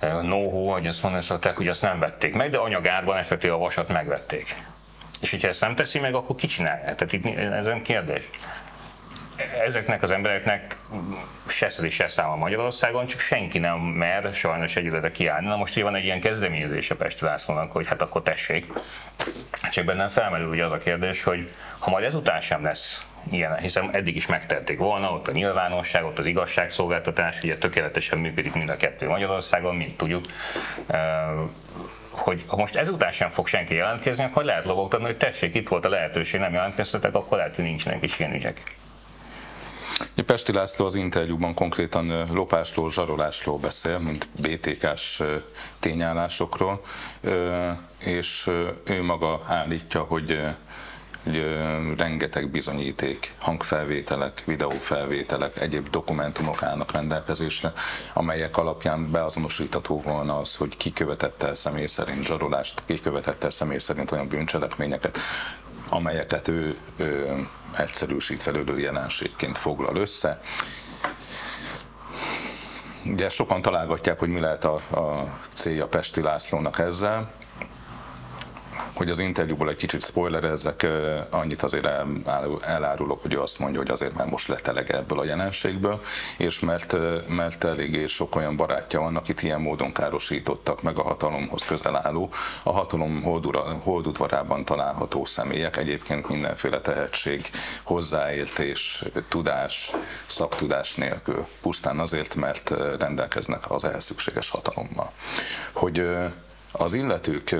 [0.00, 4.56] know hogy azt mondták, hogy azt nem vették meg, de anyagárban effektíve a vasat megvették.
[5.20, 6.94] És hogyha ezt nem teszi meg, akkor ki csinálja?
[6.94, 8.28] Tehát itt ez nem kérdés.
[9.62, 10.76] Ezeknek az embereknek
[11.46, 15.46] se szedi, se száma Magyarországon, csak senki nem mer sajnos együletre kiállni.
[15.46, 18.66] Na most ugye van egy ilyen kezdeményezés a Pesti Lászlónak, hogy hát akkor tessék.
[19.70, 23.90] Csak bennem felmerül ugye az a kérdés, hogy ha majd ezután sem lesz ilyen, hiszen
[23.92, 28.76] eddig is megtették volna, ott a nyilvánosság, ott az igazságszolgáltatás, ugye tökéletesen működik mind a
[28.76, 30.24] kettő Magyarországon, mint tudjuk,
[32.10, 35.84] hogy ha most ezután sem fog senki jelentkezni, akkor lehet lobogtatni, hogy tessék, itt volt
[35.84, 38.76] a lehetőség, nem jelentkeztetek, akkor lehet, hogy nincsenek is ilyen ügyek.
[40.26, 45.22] Pesti László az interjúban konkrétan lopásról, zsarolásról beszél, mint BTK-s
[45.78, 46.84] tényállásokról,
[47.98, 48.50] és
[48.84, 50.38] ő maga állítja, hogy
[51.24, 51.56] hogy
[51.96, 57.72] rengeteg bizonyíték, hangfelvételek, videófelvételek, egyéb dokumentumok állnak rendelkezésre,
[58.12, 63.50] amelyek alapján beazonosítható volna az, hogy ki követette el személy szerint zsarolást, ki követette el
[63.50, 65.18] személy szerint olyan bűncselekményeket,
[65.88, 67.46] amelyeket ő, ő
[67.78, 70.40] egyszerűsít felülő jelenségként foglal össze.
[73.04, 77.30] Ugye sokan találgatják, hogy mi lehet a, a célja Pesti Lászlónak ezzel
[78.94, 80.86] hogy az interjúból egy kicsit spoilerezzek,
[81.30, 81.88] annyit azért
[82.60, 86.02] elárulok, hogy ő azt mondja, hogy azért már most lett elege ebből a jelenségből,
[86.36, 86.96] és mert,
[87.28, 92.30] mert eléggé sok olyan barátja van, akit ilyen módon károsítottak meg a hatalomhoz közel álló,
[92.62, 93.22] a hatalom
[93.82, 97.50] holdudvarában található személyek, egyébként mindenféle tehetség,
[97.82, 99.92] hozzáértés, tudás,
[100.26, 105.12] szaktudás nélkül, pusztán azért, mert rendelkeznek az ehhez szükséges hatalommal.
[105.72, 106.06] Hogy
[106.72, 107.54] az illetők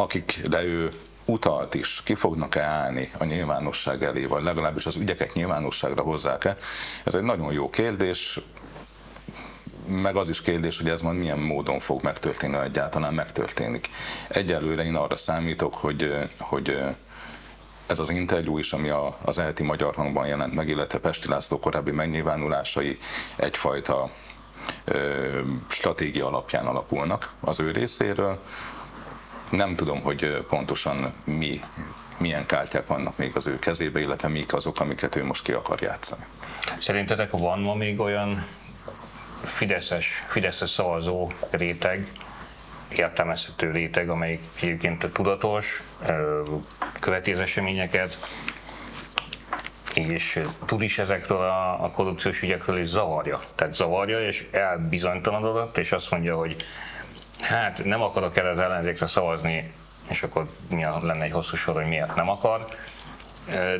[0.00, 0.92] akikre ő
[1.24, 6.56] utalt is, ki fognak-e állni a nyilvánosság elé, vagy legalábbis az ügyeket nyilvánosságra hozzák-e,
[7.04, 8.40] ez egy nagyon jó kérdés,
[9.86, 13.88] meg az is kérdés, hogy ez majd milyen módon fog megtörténni, egyáltalán megtörténik.
[14.28, 16.78] Egyelőre én arra számítok, hogy, hogy
[17.86, 18.88] ez az interjú is, ami
[19.22, 22.98] az elti magyar hangban jelent meg, illetve Pesti László korábbi megnyilvánulásai
[23.36, 24.10] egyfajta
[24.84, 28.38] ö, stratégia alapján alapulnak az ő részéről.
[29.50, 31.60] Nem tudom, hogy pontosan mi,
[32.18, 35.80] milyen kártyák vannak még az ő kezébe, illetve mik azok, amiket ő most ki akar
[35.80, 36.24] játszani.
[36.78, 38.46] Szerintetek van ma még olyan
[39.44, 42.06] fideszes, fideszes szavazó réteg,
[42.88, 45.82] értelmezhető réteg, amelyik egyébként tudatos,
[47.00, 48.18] követi az eseményeket,
[49.94, 53.42] és tud is ezekről a, a korrupciós ügyekről, és zavarja.
[53.54, 56.56] Tehát zavarja, és elbizonytalanodott, és azt mondja, hogy
[57.40, 59.72] hát nem akarok el az ellenzékre szavazni,
[60.08, 62.66] és akkor mi lenne egy hosszú sor, hogy miért nem akar,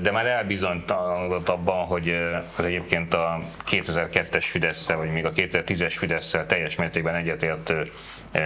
[0.01, 2.09] de már elbizonytalanodott abban, hogy
[2.57, 7.73] az egyébként a 2002-es fidesz vagy még a 2010-es fidesz teljes mértékben egyetért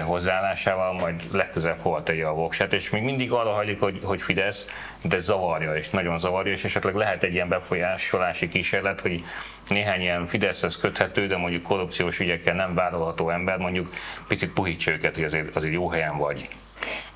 [0.04, 4.66] hozzáállásával, majd legközelebb hova tegye a voksát, és még mindig arra hagyjuk, hogy, hogy Fidesz,
[5.02, 9.24] de zavarja, és nagyon zavarja, és esetleg lehet egy ilyen befolyásolási kísérlet, hogy
[9.68, 13.92] néhány ilyen Fideszhez köthető, de mondjuk korrupciós ügyekkel nem vállalható ember mondjuk
[14.28, 16.48] picit puhítsa őket, hogy azért, azért jó helyen vagy.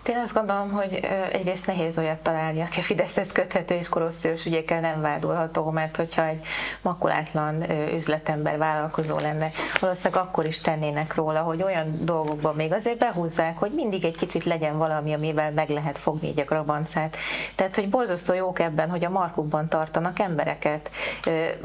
[0.09, 4.81] Én azt gondolom, hogy egyrészt nehéz olyat találni, aki a Fideszhez köthető és korrupciós ügyekkel
[4.81, 6.45] nem vádolható, mert hogyha egy
[6.83, 13.59] makulátlan üzletember, vállalkozó lenne, valószínűleg akkor is tennének róla, hogy olyan dolgokban még azért behúzzák,
[13.59, 17.17] hogy mindig egy kicsit legyen valami, amivel meg lehet fogni egy a grabancát.
[17.55, 20.91] Tehát, hogy borzasztó jók ebben, hogy a markukban tartanak embereket,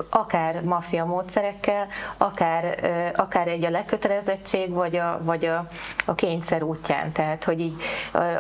[0.10, 2.80] akár maffia módszerekkel, akár,
[3.16, 5.68] akár egy a lekötelezettség, vagy a, vagy a,
[6.06, 7.12] a kényszer útján.
[7.12, 7.82] Tehát, hogy így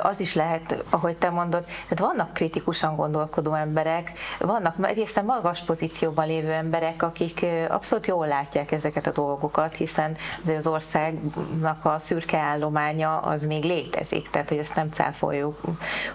[0.01, 6.27] az is lehet, ahogy te mondod, tehát vannak kritikusan gondolkodó emberek, vannak egészen magas pozícióban
[6.27, 10.15] lévő emberek, akik abszolút jól látják ezeket a dolgokat, hiszen
[10.58, 15.62] az országnak a szürke állománya az még létezik, tehát hogy ezt nem cáfoljuk,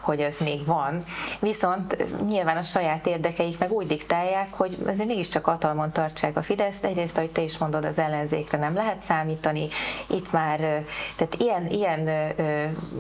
[0.00, 1.02] hogy ez még van.
[1.40, 6.84] Viszont nyilván a saját érdekeik meg úgy diktálják, hogy azért mégiscsak hatalmon tartsák a Fideszt.
[6.84, 9.68] Egyrészt, ahogy te is mondod, az ellenzékre nem lehet számítani.
[10.06, 10.58] Itt már,
[11.16, 12.34] tehát ilyen, ilyen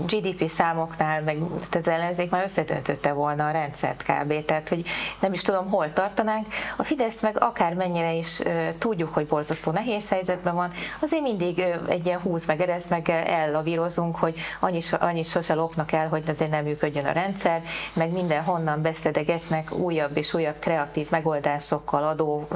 [0.06, 1.38] GDP számoknál, meg
[1.72, 4.44] az ellenzék már összetöntötte volna a rendszert kb.
[4.44, 4.86] Tehát, hogy
[5.20, 6.46] nem is tudom, hol tartanánk.
[6.76, 8.42] A Fidesz meg akár mennyire is
[8.78, 14.16] tudjuk, hogy borzasztó nehéz helyzetben van, azért mindig egy ilyen húz meg erez meg ellavírozunk,
[14.16, 18.82] hogy annyit, annyit sose lopnak el, hogy azért nem működjön a rendszer, meg minden honnan
[18.82, 22.48] beszedegetnek újabb és újabb kreatív megoldásokkal, adó,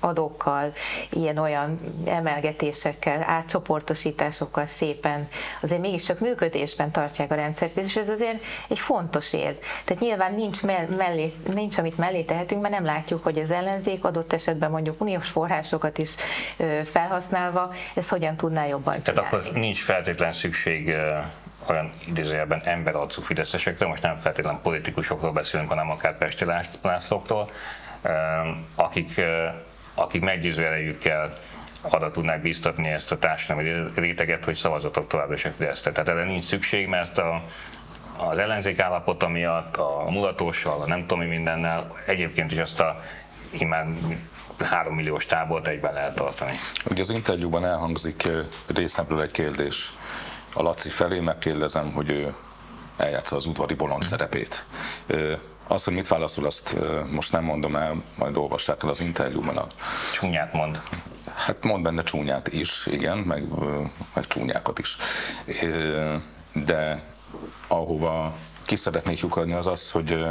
[0.00, 0.72] adókkal,
[1.10, 5.28] ilyen-olyan emelgetésekkel, átcsoportosításokkal szépen
[5.62, 9.56] azért mégiscsak működésben tartják a rendszert, és ez azért egy fontos érv.
[9.84, 10.62] Tehát nyilván nincs,
[10.96, 15.28] mellé, nincs amit mellé tehetünk, mert nem látjuk, hogy az ellenzék adott esetben mondjuk uniós
[15.28, 16.14] forrásokat is
[16.84, 19.28] felhasználva, ez hogyan tudná jobban csinálni.
[19.28, 20.94] Tehát akkor nincs feltétlen szükség
[21.66, 26.44] olyan idézőjelben emberarcú fideszesekre, most nem feltétlenül politikusokról beszélünk, hanem akár Pesti
[26.82, 27.50] Lászlóktól,
[28.74, 29.20] akik,
[29.94, 31.38] akik meggyőző erejükkel
[31.80, 35.92] arra tudnák biztatni ezt a társadalmi réteget, hogy szavazatok továbbra is a Fideszre.
[35.92, 37.42] Tehát erre nincs szükség, mert a,
[38.16, 42.94] az ellenzék állapota miatt, a mulatóssal, a nem tudom mi mindennel, egyébként is azt a
[43.50, 43.98] imán
[44.64, 46.52] három milliós tábort egyben lehet tartani.
[46.90, 48.28] Ugye az interjúban elhangzik
[48.66, 49.92] részemről egy kérdés.
[50.54, 52.34] A Laci felé megkérdezem, hogy ő
[52.96, 54.64] eljátsza az udvari bolond szerepét.
[55.66, 56.76] Azt, hogy mit válaszol, azt
[57.10, 59.56] most nem mondom el, majd olvassák el az interjúban.
[59.56, 59.66] A...
[60.12, 60.80] Csúnyát mond.
[61.34, 63.44] Hát mond benne csúnyát is, igen, meg,
[64.14, 64.96] meg csúnyákat is.
[66.52, 67.02] De
[67.66, 70.24] ahova ki szeretnék lyukadni az az, hogy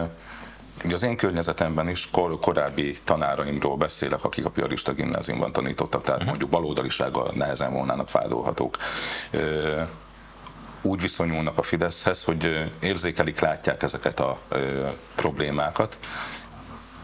[0.83, 6.19] Ugye az én környezetemben is kor, korábbi tanáraimról beszélek, akik a piarista gimnáziumban tanítottak, tehát
[6.19, 6.27] uh-huh.
[6.29, 8.77] mondjuk baloldalisággal nehezen volnának fádolhatók
[10.81, 14.39] úgy viszonyulnak a Fideszhez, hogy érzékelik, látják ezeket a
[15.15, 15.97] problémákat,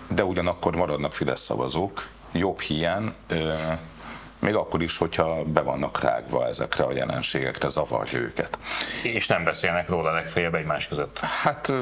[0.08, 3.13] de ugyanakkor maradnak Fidesz szavazók, jobb hiány,
[4.43, 8.58] még akkor is, hogyha be vannak rágva ezekre a jelenségekre, zavarja őket.
[9.03, 11.19] És nem beszélnek róla legfeljebb egymás között?
[11.19, 11.73] Hát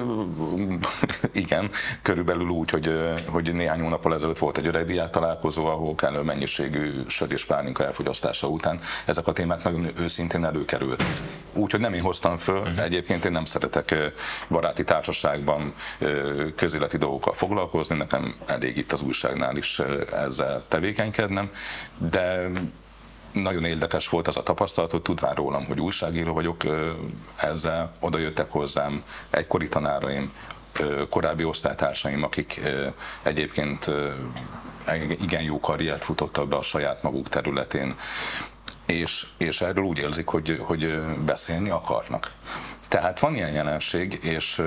[1.32, 1.70] igen,
[2.02, 7.32] körülbelül úgy, hogy, hogy néhány hónappal ezelőtt volt egy öregdiák találkozó, ahol kellő mennyiségű sör
[7.32, 11.04] és pálinka elfogyasztása után ezek a témák nagyon őszintén előkerült.
[11.54, 12.84] Úgyhogy nem én hoztam föl, uh-huh.
[12.84, 13.96] egyébként én nem szeretek
[14.48, 15.74] baráti társaságban
[16.56, 21.52] közéleti dolgokkal foglalkozni, nekem elég itt az újságnál is ezzel tevékenykednem,
[21.98, 22.51] de
[23.32, 26.64] nagyon érdekes volt az a tapasztalat, hogy tudván rólam, hogy újságíró vagyok,
[27.36, 30.34] ezzel oda jöttek hozzám egykori tanáraim,
[31.10, 32.62] korábbi osztálytársaim, akik
[33.24, 33.92] egyébként
[35.22, 37.96] igen jó karriert futottak be a saját maguk területén,
[38.86, 42.32] és, és erről úgy érzik, hogy, hogy beszélni akarnak.
[42.92, 44.62] Tehát van ilyen jelenség, és...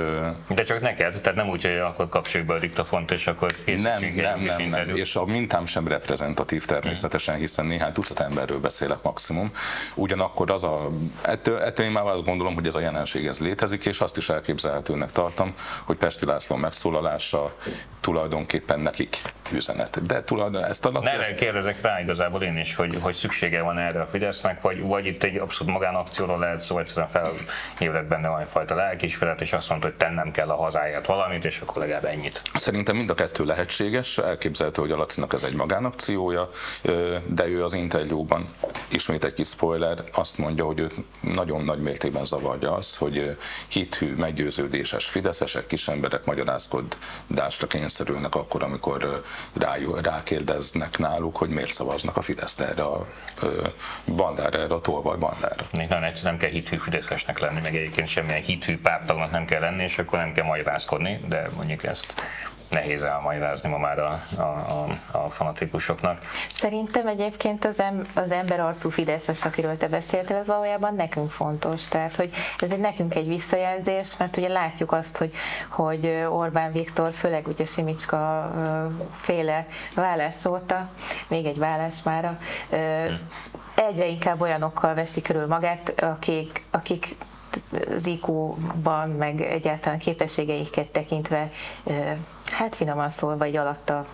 [0.49, 4.23] De csak neked, tehát nem úgy, hogy akkor kapcsoljuk be a diktafont, és akkor készítsünk
[4.23, 9.03] nem, nem, nem, nem, és a mintám sem reprezentatív természetesen, hiszen néhány tucat emberről beszélek
[9.03, 9.53] maximum.
[9.95, 10.91] Ugyanakkor az a,
[11.23, 14.29] ettől, ettől én már azt gondolom, hogy ez a jelenség ez létezik, és azt is
[14.29, 17.55] elképzelhetőnek tartom, hogy Pesti László megszólalása
[18.01, 19.17] tulajdonképpen nekik
[19.53, 20.07] üzenet.
[20.07, 21.05] De tulajdonképpen ezt a Laci...
[21.05, 21.35] Ne ezt...
[21.35, 25.23] kérdezek rá igazából én is, hogy, hogy szüksége van erre a Fidesznek, vagy, vagy itt
[25.23, 27.09] egy abszolút magánakcióról lehet szó, egyszerűen
[27.77, 31.59] felébredt benne van egyfajta lelkiismeret, és azt mondta, hogy tennem kell a hazáját valamit, és
[31.59, 32.43] akkor legalább ennyit.
[32.55, 36.51] Szerintem mind a kettő lehetséges, elképzelhető, hogy a Lacinak ez egy magánakciója,
[37.27, 38.49] de ő az interjúban,
[38.89, 43.37] ismét egy kis spoiler, azt mondja, hogy ő nagyon nagy mértékben zavarja az, hogy
[43.69, 49.23] hithű, meggyőződéses fideszesek, kis emberek magyarázkodásra kényszerülnek akkor, amikor
[49.53, 53.07] rá, rákérdeznek náluk, hogy miért szavaznak a Fidesz erre a
[54.07, 55.67] bandára, erre a tolvaj bandára.
[55.77, 59.45] Még nagyon egyszerűen nem kell hithű fideszesnek lenni, meg egyébként egyébként semmilyen hithű pártagnak nem
[59.45, 62.15] kell lenni, és akkor nem kell magyarázkodni, de mondjuk ezt
[62.71, 66.19] nehéz elmagyarázni ma már a, a, a, a fanatikusoknak.
[66.55, 71.89] Szerintem egyébként az, em, az arcú Fideszes, akiről te beszéltél, az valójában nekünk fontos.
[71.89, 75.33] Tehát, hogy ez egy nekünk egy visszajelzés, mert ugye látjuk azt, hogy,
[75.69, 78.51] hogy Orbán Viktor, főleg ugye Simicska
[79.21, 80.89] féle vállás óta,
[81.29, 82.39] még egy vállás mára,
[83.75, 87.17] egyre inkább olyanokkal veszi körül magát, akik, akik
[87.95, 91.51] az IQ-ban, meg egyáltalán képességeiket tekintve,
[92.51, 94.07] hát finoman szólva, vagy alatta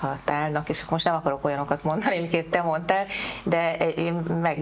[0.00, 3.06] alatt állnak, és most nem akarok olyanokat mondani, amiket te mondtál,
[3.42, 4.58] de én meg,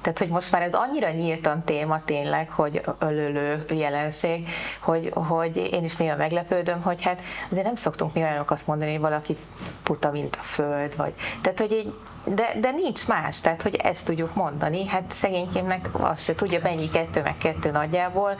[0.00, 4.48] tehát hogy most már ez annyira nyíltan téma tényleg, hogy ölölő jelenség,
[4.80, 7.20] hogy, hogy én is néha meglepődöm, hogy hát
[7.50, 9.36] azért nem szoktunk mi olyanokat mondani, hogy valaki
[9.82, 14.04] puta, mint a föld, vagy, tehát hogy így de, de nincs más, tehát hogy ezt
[14.04, 18.36] tudjuk mondani, hát szegénykémnek azt se tudja, mennyi kettő meg kettő nagyjából,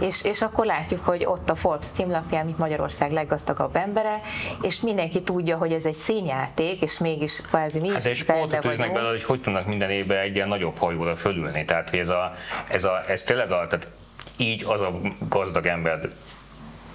[0.00, 4.20] és, és akkor látjuk, hogy ott a Forbes címlapján, mint Magyarország leggazdagabb embere,
[4.62, 8.92] és mindenki tudja, hogy ez egy színjáték, és mégis kvázi mi hát is benne vagyunk.
[8.92, 12.32] belőle, hogy hogy tudnak minden évben egy ilyen nagyobb hajóra fölülni, tehát hogy ez, a,
[12.68, 13.88] ez, a, ez tényleg a, tehát
[14.36, 16.10] így az a gazdag ember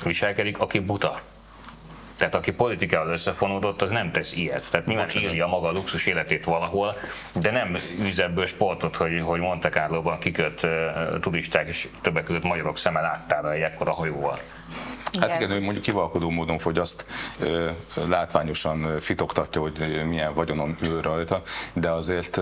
[0.04, 1.20] viselkedik, aki buta.
[2.24, 4.72] Tehát aki politikával összefonódott, az nem tesz ilyet.
[4.72, 6.96] Tehát nyilván írja maga a luxus életét valahol,
[7.34, 12.44] de nem űz ebből sportot, hogy, hogy Monte Carlo-ban kiköt uh, turisták és többek között
[12.44, 14.40] magyarok szeme láttára egy ekkora hajóval.
[15.20, 17.06] Hát igen, ő mondjuk kivalkodó módon fogyaszt,
[18.08, 22.40] látványosan fitoktatja, hogy milyen vagyonon ül rajta, de azért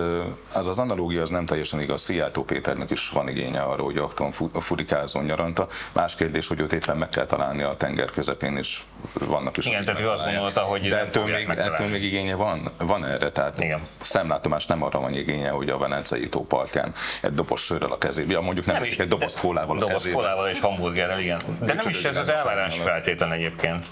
[0.54, 2.02] az az analógia az nem teljesen igaz.
[2.02, 5.68] Szijjártó Péternek is van igénye arra, hogy akton furikázzon nyaranta.
[5.92, 8.80] Más kérdés, hogy őt éppen meg kell találni a tenger közepén, és
[9.14, 9.66] vannak is.
[9.66, 13.32] Igen, tehát ő azt gondolta, hogy de ettől még, ettől még igénye van, van erre,
[13.32, 13.88] tehát Igen.
[14.02, 18.32] szemlátomás nem arra van igénye, hogy a Velencei tó partján egy doboz sörrel a kezébe,
[18.32, 20.16] ja, mondjuk nem, nem is, egy doboz kólával a doboz kezébe.
[20.16, 21.40] kólával és hamburgerrel, igen.
[21.60, 23.86] De nem is ez az elvárás feltétlen egyébként.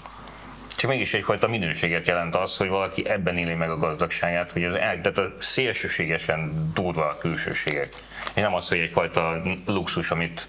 [0.76, 4.74] Csak mégis egyfajta minőséget jelent az, hogy valaki ebben éli meg a gazdagságát, hogy az
[4.74, 7.88] el, tehát a szélsőségesen durva a külsőségek.
[8.34, 10.46] És nem az, hogy egyfajta luxus, amit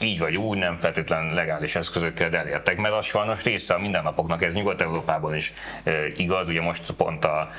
[0.00, 4.54] így vagy úgy nem feltétlen legális eszközökkel elértek, mert az sajnos része a mindennapoknak, ez
[4.54, 5.52] Nyugat-Európában is
[5.82, 7.50] e, igaz, ugye most pont a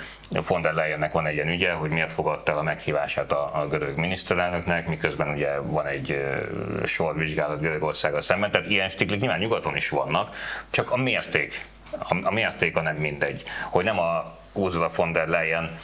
[0.47, 3.67] von der Leyennek van egy ilyen ügye, hogy miért fogadta el a meghívását a, a
[3.67, 6.41] görög miniszterelnöknek, miközben ugye van egy e,
[6.85, 10.35] sor vizsgálat Görögországgal szemben, tehát ilyen stiklik nyilván nyugaton is vannak,
[10.69, 15.27] csak a mérték, a, a mérték a nem mindegy, hogy nem a Ursula von der
[15.27, 15.79] Leyen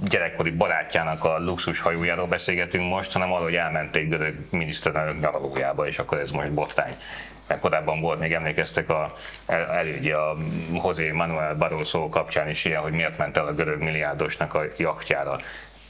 [0.00, 3.60] gyerekkori barátjának a luxus hajójáról beszélgetünk most, hanem arról, hogy
[3.92, 6.96] egy görög miniszterelnök nyaralójába, és akkor ez most botrány.
[7.46, 9.12] Mert korábban volt, még emlékeztek a
[9.46, 10.36] elődje a
[10.72, 15.38] José Manuel Barroso kapcsán is ilyen, hogy miért ment el a görög milliárdosnak a jachtjára.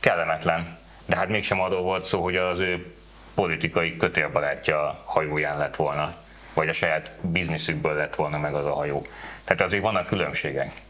[0.01, 2.95] Kellemetlen, de hát mégsem arról volt szó, hogy az ő
[3.35, 6.15] politikai kötélbarátja hajóján lett volna,
[6.55, 9.07] vagy a saját bizniszükből lett volna meg az a hajó.
[9.45, 10.82] Tehát azért vannak különbségek.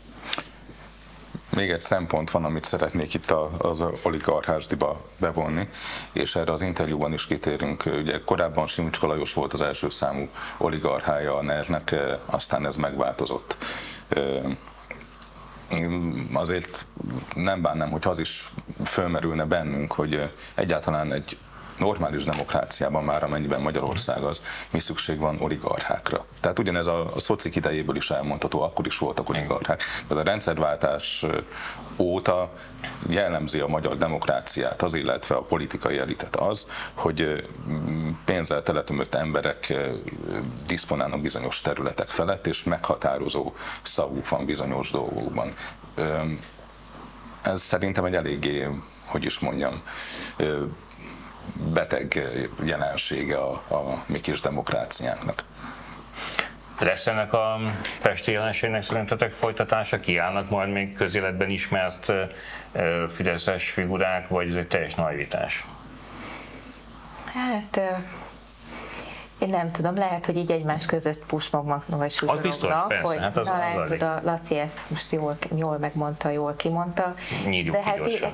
[1.57, 5.69] Még egy szempont van, amit szeretnék itt az oligarchásdiba bevonni,
[6.13, 7.83] és erre az interjúban is kitérünk.
[7.87, 11.95] Ugye korábban Simicska Lajos volt az első számú oligarchája a NER-nek,
[12.27, 13.57] aztán ez megváltozott.
[15.73, 16.87] Én azért
[17.35, 18.53] nem bánnám, hogy az is
[18.85, 21.37] fölmerülne bennünk, hogy egyáltalán egy
[21.83, 26.25] normális demokráciában már, amennyiben Magyarország az, mi szükség van oligarchákra.
[26.41, 29.83] Tehát ugyanez a, a szocik idejéből is elmondható, akkor is voltak oligarchák.
[30.09, 31.27] Tehát a rendszerváltás
[31.97, 32.53] óta
[33.09, 37.47] jellemzi a magyar demokráciát, az illetve a politikai elitet az, hogy
[38.25, 39.75] pénzzel teletömött emberek
[40.67, 45.55] diszponálnak bizonyos területek felett, és meghatározó szavuk van bizonyos dolgokban.
[47.43, 48.69] Ez szerintem egy eléggé,
[49.05, 49.83] hogy is mondjam,
[51.73, 52.21] beteg
[52.65, 55.45] jelensége a, a mi kis demokráciánknak.
[56.79, 57.61] Lesz ennek a
[58.03, 60.01] pesti jelenségnek szerintetek folytatása?
[60.01, 62.13] Kiállnak majd még közéletben ismert
[63.09, 65.65] fideszes figurák, vagy ez egy teljes naivitás?
[67.35, 67.81] Hát
[69.43, 72.45] én nem tudom, lehet, hogy így egymás között pusmognak vagy suzsorognak.
[72.45, 75.79] Az biztos, persze, hogy hát az, talán az tud, a Laci ezt most jól, jól
[75.79, 77.15] megmondta, jól kimondta.
[77.47, 78.27] Nyírjuk de hát, így,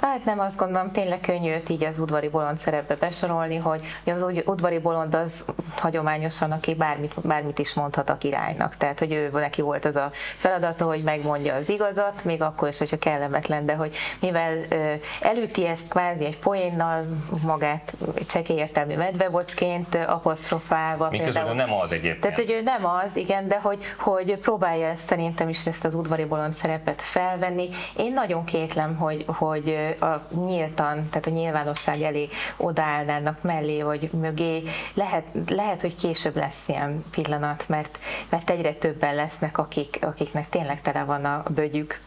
[0.00, 4.78] hát nem azt gondolom, tényleg könnyű így az udvari bolond szerepbe besorolni, hogy az udvari
[4.78, 8.76] bolond az hagyományosan, aki bármit, bármit is mondhat a királynak.
[8.76, 12.78] Tehát, hogy ő neki volt az a feladata, hogy megmondja az igazat, még akkor is,
[12.78, 17.06] hogyha kellemetlen, de hogy mivel ö, elüti ezt kvázi egy poénnal
[17.42, 17.94] magát
[18.26, 21.08] csekély értelmű medvebocsként apostrof apostrofálva.
[21.10, 22.20] Miközben nem az egyébként.
[22.20, 25.94] Tehát, hogy ő nem az, igen, de hogy, hogy próbálja ezt szerintem is ezt az
[25.94, 27.68] udvari bolond szerepet felvenni.
[27.96, 34.62] Én nagyon kétlem, hogy, hogy a nyíltan, tehát a nyilvánosság elé odaállnának mellé, vagy mögé.
[34.94, 40.80] Lehet, lehet, hogy később lesz ilyen pillanat, mert, mert egyre többen lesznek, akik, akiknek tényleg
[40.80, 42.00] tele van a bögyük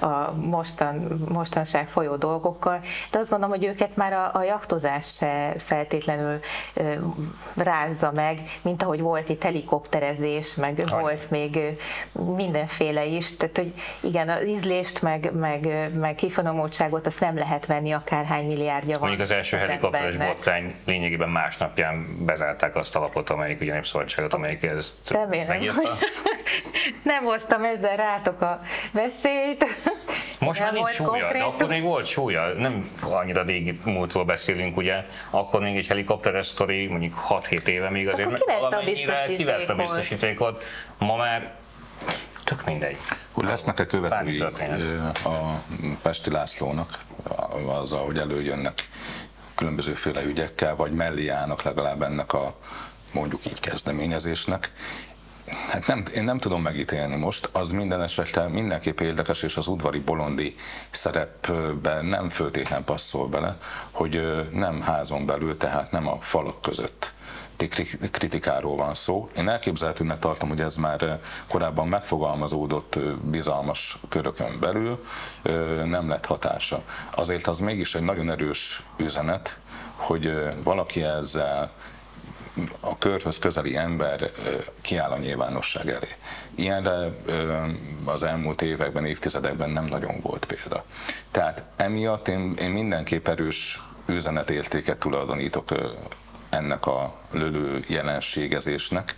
[0.00, 5.54] a mostan, mostanság folyó dolgokkal, de azt gondolom, hogy őket már a, a jaktozás se
[5.56, 6.40] feltétlenül
[7.54, 11.00] ráz rázza meg, mint ahogy volt itt helikopterezés, meg Aj.
[11.00, 11.58] volt még
[12.12, 13.36] mindenféle is.
[13.36, 18.98] Tehát, hogy igen, az ízlést, meg, meg, meg kifonomultságot azt nem lehet venni, akárhány milliárdja
[18.98, 19.08] van.
[19.08, 24.62] Mondjuk az első helikopteres botrány lényegében másnapján bezárták azt a lapot, amelyik ugye népszabadságot, amelyik
[24.62, 25.58] ezt Remélem,
[27.02, 28.60] nem hoztam ezzel rátok a
[28.92, 29.64] veszélyt.
[30.46, 32.52] Most már nincs súlya, de akkor még volt súlya.
[32.52, 35.04] Nem annyira régi múltról beszélünk, ugye.
[35.30, 39.36] Akkor még egy helikopteres sztori, mondjuk 6-7 éve még azért akkor kivette a biztosítékot.
[39.36, 40.62] Kivette a biztosítékot.
[40.98, 41.54] Ma már
[42.44, 42.96] tök mindegy.
[43.32, 45.62] Hogy lesznek-e követői a
[46.02, 46.98] Pesti Lászlónak,
[47.66, 48.88] az, ahogy előjönnek
[49.54, 52.54] különbözőféle ügyekkel, vagy mellé állnak legalább ennek a
[53.12, 54.72] mondjuk így kezdeményezésnek,
[55.68, 59.98] Hát nem, én nem tudom megítélni most, az minden esetre mindenképp érdekes, és az udvari
[59.98, 60.56] bolondi
[60.90, 63.56] szerepben nem föltétlen passzol bele,
[63.90, 67.14] hogy nem házon belül, tehát nem a falak között
[68.10, 69.28] kritikáról van szó.
[69.36, 75.04] Én elképzelhetőnek tartom, hogy ez már korábban megfogalmazódott bizalmas körökön belül,
[75.84, 76.82] nem lett hatása.
[77.10, 79.58] Azért az mégis egy nagyon erős üzenet,
[79.94, 81.72] hogy valaki ezzel
[82.80, 84.30] a körhöz közeli ember
[84.80, 86.08] kiáll a nyilvánosság elé.
[86.54, 87.12] Ilyenre
[88.04, 90.84] az elmúlt években, évtizedekben nem nagyon volt példa.
[91.30, 95.72] Tehát emiatt én, én mindenképp erős üzenetértéket tulajdonítok
[96.48, 99.16] ennek a lölő jelenségezésnek.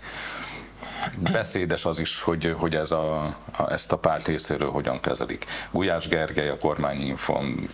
[1.33, 3.23] Beszédes az is, hogy, hogy ez a,
[3.53, 5.45] a, ezt a párt részéről hogyan kezelik.
[5.71, 7.69] Gulyás Gergely a kormányinfon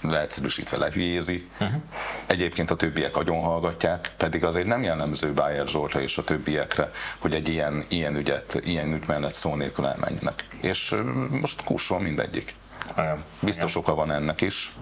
[0.00, 1.48] leegyszerűsítve lehülyézi.
[1.60, 1.82] Uh-huh.
[2.26, 7.34] Egyébként a többiek agyon hallgatják, pedig azért nem jellemző Bájer Zsoltra és a többiekre, hogy
[7.34, 10.44] egy ilyen, ilyen ügyet, ilyen ügy mellett szó nélkül elmenjenek.
[10.60, 10.94] És
[11.30, 12.54] most kusson mindegyik.
[13.40, 14.72] Biztos oka van ennek is.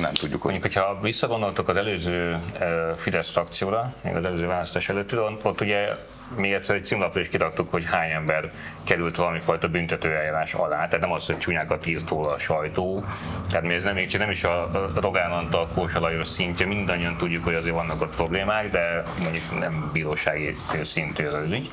[0.00, 0.50] Nem tudjuk, hogy...
[0.50, 2.38] Mondjuk, hogyha visszagondoltok az előző
[2.96, 5.88] Fidesz frakcióra, még az előző választás előtt, ott ugye
[6.36, 8.52] mi egyszer egy címlapra is kiraktuk, hogy hány ember
[8.84, 10.76] került valami fajta büntetőeljárás alá.
[10.76, 13.04] Tehát nem az, hogy csúnyákat írt róla a sajtó.
[13.48, 14.70] Tehát mi ez nem, még csak nem is a
[15.00, 19.90] Rogán Antal, Kósa Lajos szintje, mindannyian tudjuk, hogy azért vannak ott problémák, de mondjuk nem
[19.92, 21.70] bírósági szintű az ügy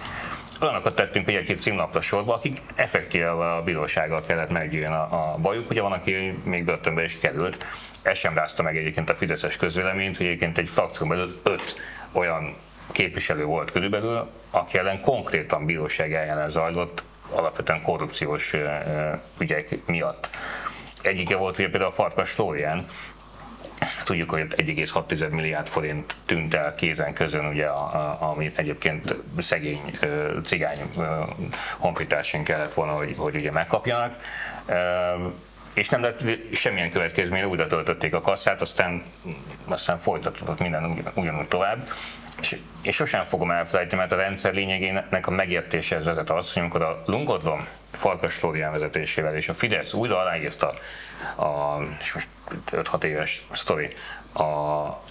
[0.61, 5.69] olyanokat tettünk egy-két címlapra sorba, akik effektíve a bírósággal kellett meggyűjjön a, a bajuk.
[5.69, 7.65] Ugye van, aki még börtönbe is került.
[8.01, 11.75] Ez sem rázta meg egyébként a Fideszes közvéleményt, hogy egyébként egy frakción belül öt
[12.11, 12.55] olyan
[12.91, 18.53] képviselő volt körülbelül, aki ellen konkrétan bíróság eljárás zajlott, alapvetően korrupciós
[19.37, 20.29] ügyek miatt.
[21.01, 22.85] Egyike volt ugye például a Farkas Flórián,
[24.03, 29.99] Tudjuk, hogy 1,6 milliárd forint tűnt el kézen közön, ugye, a, a, ami egyébként szegény
[30.43, 30.77] cigány
[31.77, 34.15] honfitársaink kellett volna, hogy, hogy ugye megkapjanak
[35.75, 39.03] és nem lett semmilyen következménye, úgy töltötték a kasszát, aztán,
[39.65, 41.87] aztán folytatódott minden ugyanúgy tovább.
[42.41, 46.81] És, és sosem fogom elfelejteni, mert a rendszer lényegének a megértéshez vezet az, hogy amikor
[46.81, 50.73] a Lungodron Farkas Florián vezetésével és a Fidesz újra aláírta
[51.35, 52.27] a, és most
[52.71, 53.93] 5-6 éves sztori,
[54.33, 55.03] a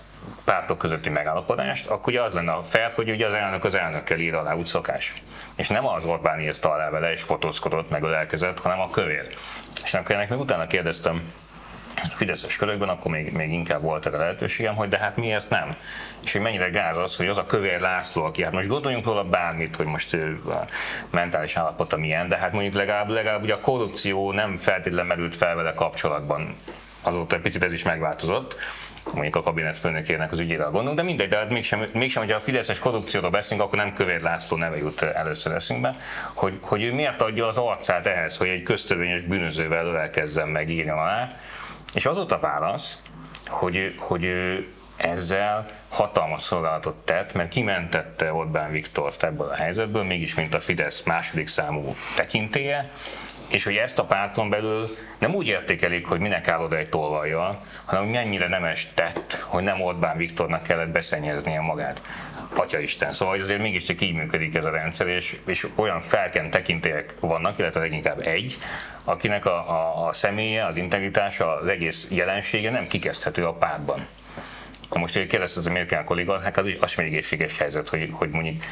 [0.44, 4.18] pártok közötti megállapodást, akkor ugye az lenne a fel, hogy ugye az elnök az elnökkel
[4.18, 5.14] ír alá, úgy szokás.
[5.56, 9.28] És nem az Orbán írta alá vele, és fotózkodott, meg ölelkezett, hanem a kövér.
[9.84, 11.32] És akkor ennek még utána kérdeztem
[12.14, 15.76] Fideszes körökben, akkor még, még inkább volt erre lehetőségem, hogy de hát miért nem?
[16.24, 19.24] És hogy mennyire gáz az, hogy az a kövér László, aki hát most gondoljunk róla
[19.24, 20.66] bármit, hogy most ő a
[21.10, 25.54] mentális állapota milyen, de hát mondjuk legalább, legalább ugye a korrupció nem feltétlenül merült fel
[25.54, 26.56] vele kapcsolatban.
[27.02, 28.56] Azóta egy picit ez is megváltozott
[29.12, 32.40] mondjuk a kabinet főnökének az ügyére gondolunk, de mindegy, de hát mégsem, mégsem, hogyha a
[32.40, 35.96] Fideszes korrupcióról beszélünk, akkor nem Kövér László neve jut először eszünkbe,
[36.32, 40.98] hogy, hogy ő miért adja az arcát ehhez, hogy egy köztörvényes bűnözővel ölelkezzen meg, írjon
[40.98, 41.36] alá,
[41.94, 43.02] és az ott a válasz,
[43.48, 44.24] hogy, hogy
[44.97, 51.03] ezzel hatalmas szolgálatot tett, mert kimentette Orbán Viktort ebből a helyzetből, mégis mint a Fidesz
[51.03, 52.90] második számú tekintéje,
[53.49, 57.62] és hogy ezt a párton belül nem úgy értékelik, hogy minek áll oda egy tolvajjal,
[57.84, 62.01] hanem hogy mennyire nemes tett, hogy nem Orbán Viktornak kellett beszennyeznie magát.
[62.57, 63.12] Atya Isten.
[63.12, 67.80] Szóval azért mégiscsak így működik ez a rendszer, és, és olyan felkent tekintélyek vannak, illetve
[67.80, 68.59] leginkább egy,
[69.05, 74.07] akinek a, a, a személye, az integritása, az egész jelensége nem kikezdhető a pártban.
[74.95, 78.28] Ha most kérdezted, hogy miért kell kolléga, hát az, az még egészséges helyzet, hogy, hogy
[78.28, 78.62] mondjuk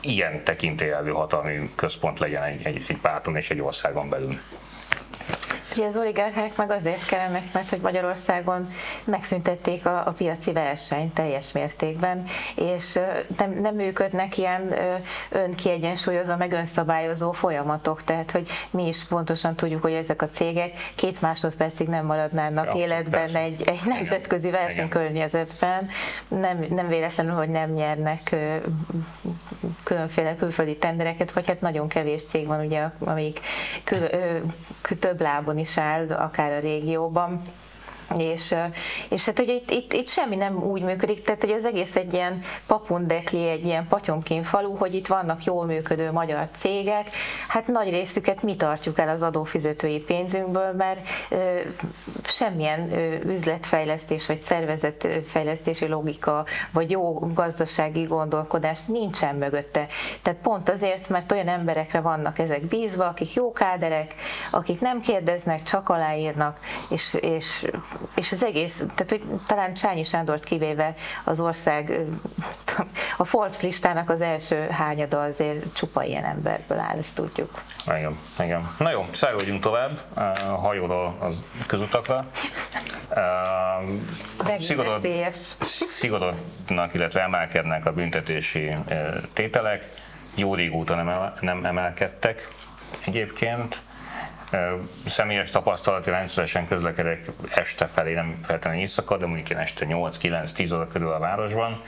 [0.00, 4.40] ilyen tekintélyelvű hatalmi központ legyen egy, egy, egy párton és egy országon belül.
[5.76, 8.72] Ugye az oligarchák meg azért kellenek, mert hogy Magyarországon
[9.04, 12.98] megszüntették a, a piaci versenyt teljes mértékben, és
[13.38, 14.74] nem, nem működnek ilyen
[15.28, 21.20] önkiegyensúlyozó, meg önszabályozó folyamatok, tehát hogy mi is pontosan tudjuk, hogy ezek a cégek két
[21.20, 25.88] másodpercig nem maradnának ja, életben egy, egy nemzetközi versenykörnyezetben,
[26.28, 28.36] nem, nem véletlenül, hogy nem nyernek
[29.82, 33.40] különféle külföldi tendereket, vagy hát nagyon kevés cég van, ugye, amelyik
[33.84, 34.08] kül,
[35.00, 37.42] több lábon is áll, akár a régióban.
[38.18, 38.54] És,
[39.08, 42.12] és hát ugye itt, itt, itt semmi nem úgy működik, tehát hogy az egész egy
[42.12, 47.08] ilyen papundekli, egy ilyen patyomkin falu, hogy itt vannak jól működő magyar cégek,
[47.48, 51.58] hát nagy részüket mi tartjuk el az adófizetői pénzünkből, mert ö,
[52.24, 59.86] semmilyen ö, üzletfejlesztés, vagy szervezetfejlesztési logika, vagy jó gazdasági gondolkodás nincsen mögötte.
[60.22, 64.14] Tehát pont azért, mert olyan emberekre vannak ezek bízva, akik jó káderek,
[64.50, 66.58] akik nem kérdeznek, csak aláírnak,
[66.88, 67.66] és, és
[68.14, 70.94] és az egész, tehát hogy talán Csányi Sándort kivéve
[71.24, 72.00] az ország,
[73.16, 77.62] a Forbes listának az első hányada azért csupa ilyen emberből áll, ezt tudjuk.
[77.86, 78.70] Igen, igen.
[78.78, 81.34] Na jó, száguljunk tovább a hajóról az
[81.66, 82.30] közutakra.
[84.58, 85.06] Szigorod,
[85.60, 88.76] szigorodnak, illetve emelkednek a büntetési
[89.32, 89.84] tételek.
[90.34, 92.48] Jó régóta nem, nem emelkedtek
[93.04, 93.80] egyébként
[95.06, 100.86] személyes tapasztalati rendszeresen közlekedek este felé, nem feltétlenül éjszaka, de mondjuk én este 8-9-10 óra
[100.86, 101.82] körül a városban,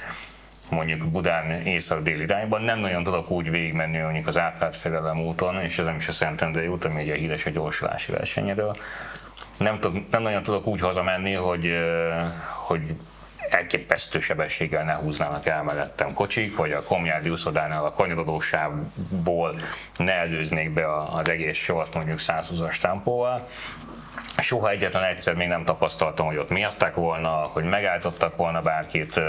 [0.68, 4.76] mondjuk Budán észak-déli irányban, nem nagyon tudok úgy végigmenni mondjuk az Árpád
[5.16, 8.76] úton, és ez nem is a Szentendrei út, ami ugye híres a gyorsulási versenyedől.
[9.58, 11.78] Nem, tudok, nem nagyon tudok úgy hazamenni, hogy,
[12.66, 12.82] hogy
[13.52, 19.60] elképesztő sebességgel ne húznának el mellettem kocsik, vagy a Komjádi úszodánál a kanyarodósávból
[19.96, 23.48] ne előznék be az egész sort mondjuk 120-as tempóval.
[24.38, 29.20] Soha egyetlen egyszer még nem tapasztaltam, hogy ott miazták volna, hogy megállítottak volna bárkit.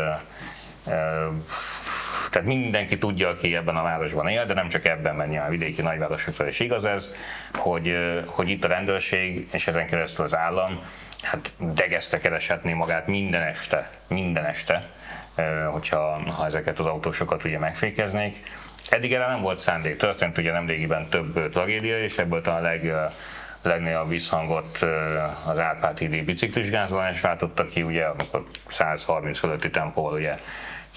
[2.29, 5.81] Tehát mindenki tudja, aki ebben a városban él, de nem csak ebben, mert a vidéki
[5.81, 7.13] nagyvárosokra is igaz ez,
[7.53, 10.79] hogy, hogy itt a rendőrség és ezen keresztül az állam
[11.23, 14.83] hát degeszte kereshetné magát minden este, minden este,
[15.71, 18.37] hogyha ha ezeket az autósokat ugye megfékeznék.
[18.89, 19.97] Eddig erre nem volt szándék.
[19.97, 22.93] Történt ugye nemrégiben több tragédia, és ebből talán a leg,
[23.61, 24.85] legnagyobb visszhangot
[25.45, 30.37] az Árpád hídi biciklisgázolás váltotta ki, ugye, amikor 130 fölötti tempóval ugye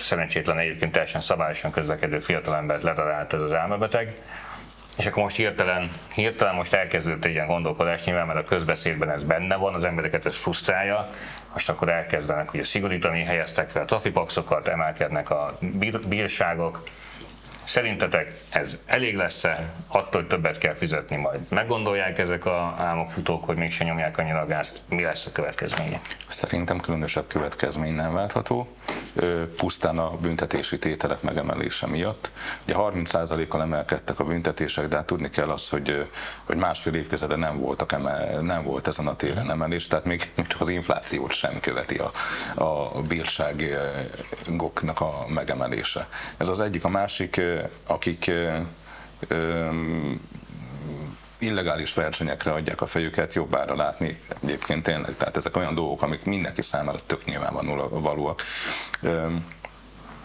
[0.02, 4.14] szerencsétlen egyébként teljesen szabályosan közlekedő fiatalembert letalált ez az elmebeteg.
[4.96, 9.22] És akkor most hirtelen, hirtelen most elkezdődött egy ilyen gondolkodás, nyilván mert a közbeszédben ez
[9.22, 11.10] benne van, az embereket ez frusztrálja,
[11.52, 15.58] most akkor elkezdenek ugye szigorítani, helyeztek fel a trafipaxokat, emelkednek a
[16.08, 16.82] bírságok,
[17.66, 19.72] Szerintetek ez elég lesz-e?
[19.86, 21.40] Attól, hogy többet kell fizetni majd.
[21.48, 24.80] Meggondolják ezek a álmokfutók, hogy mégse nyomják annyira a gázt?
[24.88, 26.00] Mi lesz a következménye?
[26.28, 28.75] Szerintem különösebb következmény nem várható.
[29.56, 32.30] Pusztán a büntetési tételek megemelése miatt.
[32.64, 36.06] Ugye 30%-kal emelkedtek a büntetések, de hát tudni kell az, hogy,
[36.44, 40.46] hogy másfél évtizede nem, voltak emel, nem volt ezen a téren emelés, tehát még, még
[40.58, 42.12] az inflációt sem követi a,
[42.64, 46.08] a bírságoknak a megemelése.
[46.36, 46.84] Ez az egyik.
[46.84, 47.40] A másik,
[47.86, 48.30] akik
[51.38, 55.16] illegális versenyekre adják a fejüket, jobbára látni egyébként tényleg.
[55.16, 58.42] Tehát ezek olyan dolgok, amik mindenki számára tök nyilvánvalóak.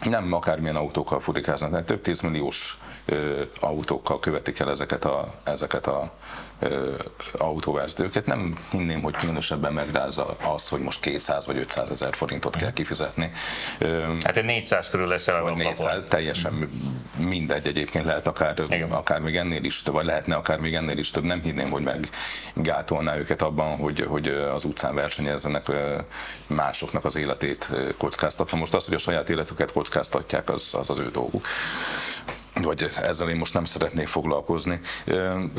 [0.03, 2.77] Nem akármilyen autókkal furikáznak, tehát több tízmilliós
[3.59, 6.11] autókkal követik el ezeket a, ezeket a
[7.37, 8.25] autóverzdőket.
[8.25, 13.31] Nem hinném, hogy különösebben megrázza az, hogy most 200 vagy 500 ezer forintot kell kifizetni.
[14.23, 16.69] Hát egy 400 körül lesz el a 400, teljesen
[17.17, 18.55] mindegy egyébként lehet akár,
[18.89, 21.23] akár még ennél is több, vagy lehetne akár még ennél is több.
[21.23, 21.89] Nem hinném, hogy
[22.55, 25.71] meggátolná őket abban, hogy, hogy az utcán versenyezzenek
[26.47, 28.57] másoknak az életét kockáztatva.
[28.57, 31.45] Most az, hogy a saját életüket kockáztatják, az az, az ő dolguk
[32.63, 34.79] vagy ezzel én most nem szeretnék foglalkozni.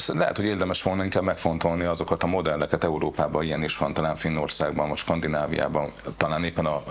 [0.07, 4.89] Lehet, hogy érdemes volna inkább megfontolni azokat a modelleket Európában, ilyen is van, talán Finnországban,
[4.89, 6.83] vagy Skandináviában, talán éppen a,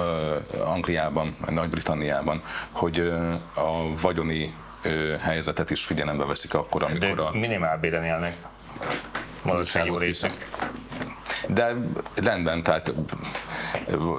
[0.65, 2.41] Angliában, Nagy-Britanniában,
[2.71, 2.99] hogy
[3.53, 4.53] a vagyoni
[5.19, 7.31] helyzetet is figyelembe veszik akkor, amikor De a...
[7.31, 8.35] minimálbéren élnek.
[9.85, 10.47] Jó részek.
[11.47, 11.75] De
[12.15, 12.93] rendben, tehát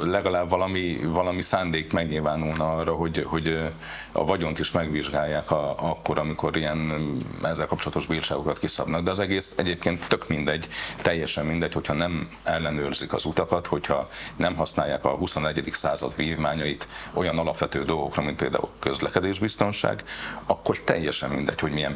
[0.02, 3.72] legalább valami, valami szándék megnyilvánulna arra, hogy, hogy
[4.12, 7.02] a vagyont is megvizsgálják a, akkor, amikor ilyen
[7.42, 9.02] ezzel kapcsolatos bírságokat kiszabnak.
[9.02, 10.68] De az egész egyébként tök mindegy,
[11.02, 15.70] teljesen mindegy, hogyha nem ellenőrzik az utakat, hogyha nem használják a 21.
[15.72, 20.04] század vívmányait olyan alapvető dolgokra, mint például közlekedésbiztonság,
[20.46, 21.94] akkor teljesen mindegy, hogy milyen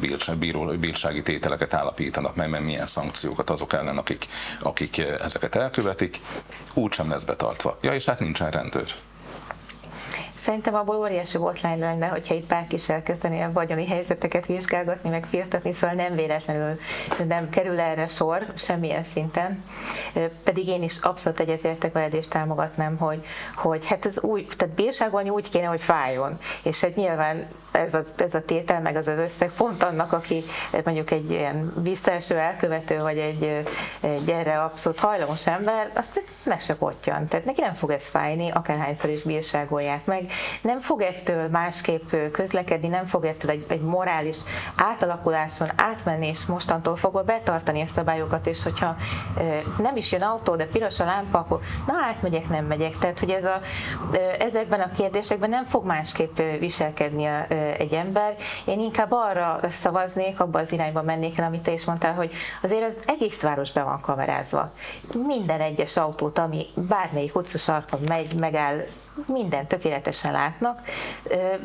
[0.79, 4.25] bírsági tételeket állapítanak meg, mert milyen szankciókat azok ellen, akik,
[4.61, 6.19] akik ezeket elkövetik,
[6.73, 7.77] úgysem lesz betartva.
[7.81, 8.93] Ja, és hát nincsen rendőr.
[10.47, 15.25] Szerintem abból óriási botlány lenne, hogyha itt bárki is elkezdené a vagyoni helyzeteket vizsgálgatni, meg
[15.25, 16.79] firtatni, szóval nem véletlenül
[17.27, 19.63] nem kerül erre sor semmilyen szinten.
[20.43, 25.29] Pedig én is abszolút egyetértek veled és támogatnám, hogy, hogy hát ez úgy, tehát bírságolni
[25.29, 26.37] úgy kéne, hogy fájjon.
[26.63, 27.47] És hát nyilván
[27.77, 30.43] ez a, ez a tétel, meg az az összeg pont annak, aki
[30.83, 33.65] mondjuk egy ilyen visszaeső elkövető, vagy egy,
[33.99, 37.27] egy erre abszolút hajlamos ember, azt meg se kottyan.
[37.27, 40.31] Tehát neki nem fog ez fájni, akárhányszor is bírságolják meg.
[40.61, 44.37] Nem fog ettől másképp közlekedni, nem fog ettől egy, egy morális
[44.75, 48.95] átalakuláson átmenni, és mostantól fogva betartani a szabályokat, és hogyha
[49.77, 52.97] nem is jön autó, de piros a lámpa, akkor na átmegyek, nem megyek.
[52.97, 53.61] Tehát, hogy ez a,
[54.39, 57.45] ezekben a kérdésekben nem fog másképp viselkedni a,
[57.77, 58.35] egy ember.
[58.65, 62.83] Én inkább arra szavaznék, abba az irányba mennék el, amit te is mondtál, hogy azért
[62.83, 64.71] az egész város be van kamerázva.
[65.25, 68.83] Minden egyes autót, ami bármelyik utcasarkon megy, megáll,
[69.25, 70.81] minden tökéletesen látnak.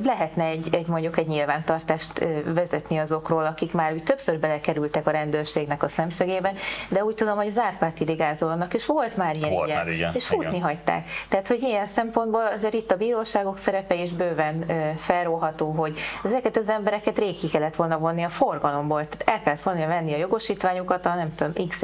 [0.05, 5.83] Lehetne egy, egy mondjuk egy nyilvántartást vezetni azokról, akik már úgy többször belekerültek a rendőrségnek
[5.83, 6.53] a szemszögébe,
[6.89, 10.15] de úgy tudom, hogy az Árpád igazolnak, és volt már ilyen, volt igen, már igen,
[10.15, 10.63] és futni igen.
[10.63, 11.07] hagyták.
[11.29, 14.65] Tehát, hogy ilyen szempontból azért itt a bíróságok szerepe is bőven
[14.99, 19.63] felróható, hogy ezeket az embereket rég ki kellett volna vonni a forgalomból, tehát el kellett
[19.63, 21.81] volna venni a jogosítványukat, a nem tudom, x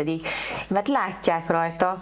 [0.68, 1.98] mert látják rajta,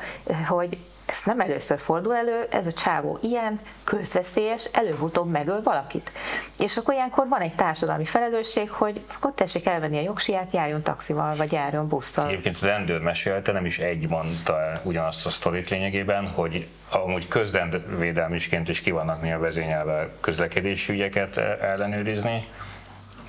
[0.48, 6.12] hogy ez nem először fordul elő, ez a csávó ilyen, közveszélyes, előbb-utóbb megöl valakit.
[6.58, 11.36] És akkor ilyenkor van egy társadalmi felelősség, hogy akkor tessék elvenni a jogsiját, járjon taxival,
[11.36, 12.26] vagy járjon busszal.
[12.26, 18.68] Egyébként a rendőr mesélte, nem is egy mondta ugyanazt a sztorit lényegében, hogy amúgy közrendvédelmisként
[18.68, 22.48] is ki vannak mi a vezényelve közlekedési ügyeket ellenőrizni,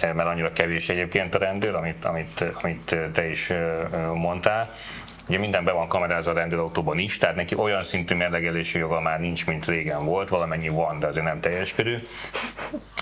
[0.01, 3.53] mert annyira kevés egyébként a rendőr, amit, amit, amit te is
[4.13, 4.69] mondtál.
[5.27, 9.19] Ugye minden be van kamerázva a rendőrautóban is, tehát neki olyan szintű mérlegelési joga már
[9.19, 11.97] nincs, mint régen volt, valamennyi van, de azért nem teljes körű.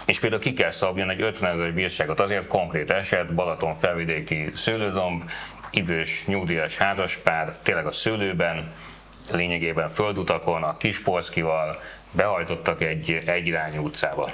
[0.06, 5.30] És például ki kell szabjon egy 50 ezer bírságot, azért konkrét eset, Balaton felvidéki szőlődomb,
[5.70, 8.74] idős, nyugdíjas házaspár, tényleg a szőlőben,
[9.32, 14.32] lényegében földutakon, a Kispolszkival behajtottak egy egyirányú utcába.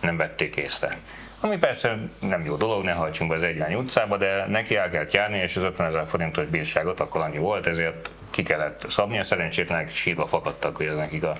[0.00, 0.98] Nem vették észre.
[1.40, 5.06] Ami persze nem jó dolog, ne hajtsunk be az egyány utcába, de neki el kell
[5.10, 9.24] járni, és az 50 ezer forintos bírságot akkor annyi volt, ezért ki kellett szabni, a
[9.24, 11.36] szerencsétlenek sírva fakadtak, hogy ez nekik a,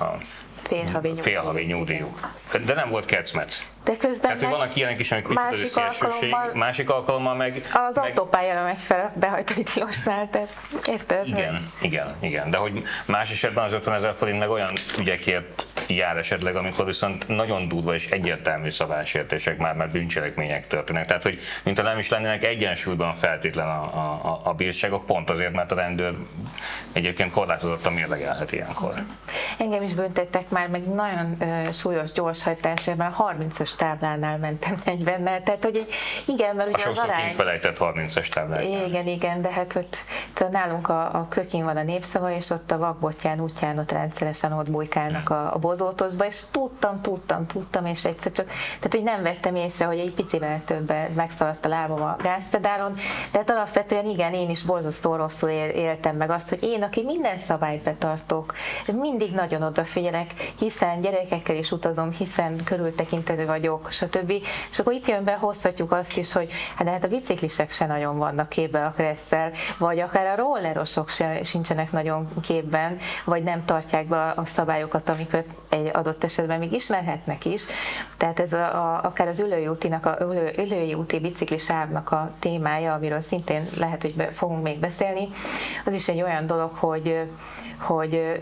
[0.00, 0.18] a
[1.14, 2.32] félhavi nyugdíjuk.
[2.64, 3.66] De nem volt kecmec.
[3.84, 7.62] De közben Tehát, hogy vannak ilyenek is, amik picit másik alkalommal, másik alkalommal meg...
[7.72, 8.04] Az meg...
[8.04, 10.48] autópályára megy fel behajtani tilosnál, tehát
[10.88, 11.26] érted?
[11.26, 12.50] Igen, igen, igen.
[12.50, 17.28] De hogy más esetben az 50 ezer forint meg olyan ügyekért jár esetleg, amikor viszont
[17.28, 21.06] nagyon durva és egyértelmű szabálysértések már, már bűncselekmények történnek.
[21.06, 25.72] Tehát, hogy mintha nem is lennének egyensúlyban feltétlen a, a, a bírságok, pont azért, mert
[25.72, 26.14] a rendőr
[26.92, 29.04] egyébként korlátozottan mérlegelhet ilyenkor.
[29.58, 35.64] Engem is büntettek már, meg nagyon ö, súlyos gyorshajtásban, a 30-as táblánál mentem 40-nel, tehát
[35.64, 35.86] hogy
[36.26, 37.32] igen, mert ugye a az arány...
[37.32, 38.86] felejtett 30-as táblánál.
[38.86, 39.86] Igen, igen, de hát hogy
[40.50, 44.70] nálunk a, a kökén van a népszava, és ott a vakbotján útján ott rendszeresen ott
[44.70, 49.56] bujkálnak a, a bozótozba, és tudtam, tudtam, tudtam, és egyszer csak, tehát hogy nem vettem
[49.56, 52.94] észre, hogy egy picivel többet megszaladt a lábam a gázpedálon,
[53.32, 57.38] de hát alapvetően igen, én is borzasztó rosszul éltem meg azt, hogy én, aki minden
[57.38, 58.54] szabályt betartok,
[58.92, 63.34] mindig nagyon odafigyelek, hiszen gyerekekkel is utazom, hiszen körültekintő
[63.64, 64.30] vagyok, stb.
[64.70, 68.18] És akkor itt jön be, hozhatjuk azt is, hogy hát, hát a biciklisek se nagyon
[68.18, 74.06] vannak képbe a kresszel, vagy akár a rollerosok se, sincsenek nagyon képben, vagy nem tartják
[74.06, 77.62] be a szabályokat, amiket egy adott esetben még ismerhetnek is.
[78.16, 82.94] Tehát ez a, a, akár az ülői útinak, a ülő, ülői úti biciklisávnak a témája,
[82.94, 85.28] amiről szintén lehet, hogy be, fogunk még beszélni,
[85.84, 87.26] az is egy olyan dolog, hogy
[87.78, 88.40] hogy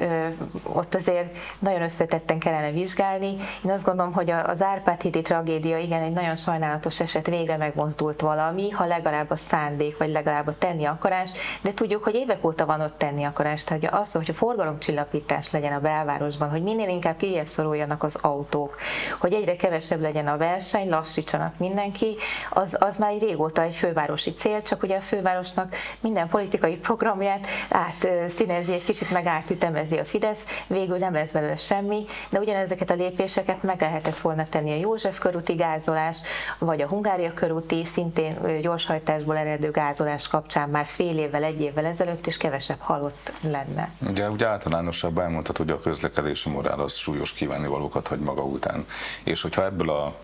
[0.63, 3.37] ott azért nagyon összetetten kellene vizsgálni.
[3.65, 8.21] Én azt gondolom, hogy az Árpád hídi tragédia igen egy nagyon sajnálatos eset, végre megmozdult
[8.21, 11.31] valami, ha legalább a szándék, vagy legalább a tenni akarás,
[11.61, 13.65] de tudjuk, hogy évek óta van ott tenni akarás.
[13.65, 18.77] Tehát az, hogy a forgalomcsillapítás legyen a belvárosban, hogy minél inkább kijebb szoruljanak az autók,
[19.21, 22.17] hogy egyre kevesebb legyen a verseny, lassítsanak mindenki,
[22.51, 27.47] az, az már egy régóta egy fővárosi cél, csak ugye a fővárosnak minden politikai programját
[27.71, 32.95] átszínezi egy kicsit meg átütemezi a Fidesz, végül nem lesz belőle semmi, de ugyanezeket a
[32.95, 36.19] lépéseket meg lehetett volna tenni a József körúti gázolás,
[36.59, 42.27] vagy a Hungária körúti szintén gyorshajtásból eredő gázolás kapcsán már fél évvel, egy évvel ezelőtt,
[42.27, 43.91] és kevesebb halott lenne.
[44.09, 48.87] Ugye, ugye általánosabb elmondhat, hogy a közlekedési morál az súlyos kívánnivalókat hagy maga után.
[49.23, 50.15] És hogyha ebből a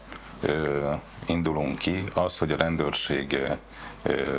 [0.41, 0.93] ö,
[1.27, 3.39] indulunk ki, az, hogy a rendőrség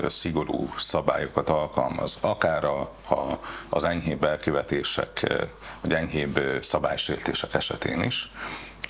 [0.08, 3.40] szigorú szabályokat alkalmaz, akár a, a,
[3.70, 5.34] az enyhébb elkövetések,
[5.82, 8.32] vagy enyhébb szabálysértések esetén is,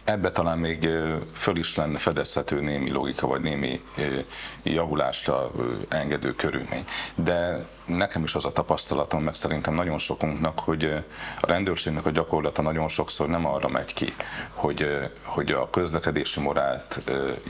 [0.03, 0.89] ebbe talán még
[1.33, 3.81] föl is lenne fedezhető némi logika, vagy némi
[4.63, 5.31] javulást
[5.89, 6.83] engedő körülmény.
[7.15, 10.83] De nekem is az a tapasztalatom, meg szerintem nagyon sokunknak, hogy
[11.39, 14.13] a rendőrségnek a gyakorlata nagyon sokszor nem arra megy ki,
[14.53, 16.99] hogy, hogy a közlekedési morált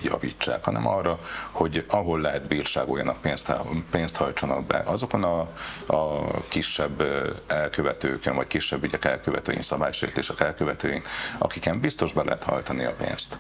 [0.02, 1.20] javítsák, hanem arra,
[1.52, 3.54] hogy ahol lehet bírságoljanak, pénzt,
[3.92, 4.84] pénzt hajtsanak be.
[4.86, 5.40] Azokon a,
[5.96, 7.04] a kisebb
[7.48, 11.02] elkövetőkön, vagy kisebb ügyek elkövetőin, szabálysértések elkövetőin,
[11.38, 13.38] akiken biztos be lehet hajtani a pénzt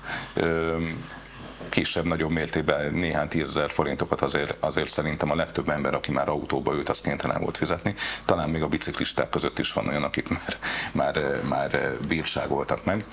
[1.69, 6.89] kisebb-nagyobb mértékben néhány tízezer forintokat azért, azért szerintem a legtöbb ember, aki már autóba ült,
[6.89, 7.95] az kénytelen volt fizetni.
[8.25, 10.57] Talán még a biciklisták között is van olyan, akik már,
[10.91, 13.05] már, már bírságoltak meg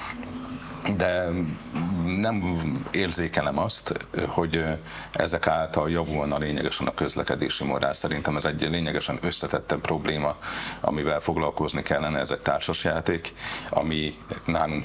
[0.96, 1.28] de
[2.04, 2.42] nem
[2.90, 4.64] érzékelem azt, hogy
[5.12, 7.92] ezek által javulna lényegesen a közlekedési morál.
[7.92, 10.36] Szerintem ez egy lényegesen összetettebb probléma,
[10.80, 13.34] amivel foglalkozni kellene, ez egy társasjáték,
[13.70, 14.14] ami
[14.44, 14.84] nálunk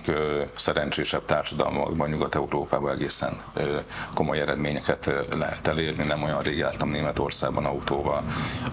[0.56, 3.41] szerencsésebb társadalmakban, Nyugat-Európában egészen
[4.14, 6.04] komoly eredményeket lehet elérni.
[6.04, 8.24] Nem olyan rég jártam Németországban autóval,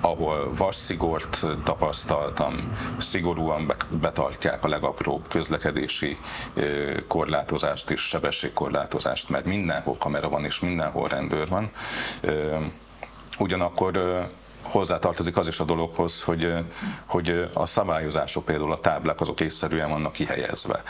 [0.00, 6.18] ahol vasszigort tapasztaltam, szigorúan betartják a legapróbb közlekedési
[7.18, 11.70] korlátozást és sebességkorlátozást, mert mindenhol kamera van és mindenhol rendőr van.
[13.38, 13.96] Ugyanakkor
[14.62, 16.54] hozzátartozik az is a dologhoz, hogy,
[17.06, 20.82] hogy a szabályozások, például a táblák, azok észszerűen vannak kihelyezve.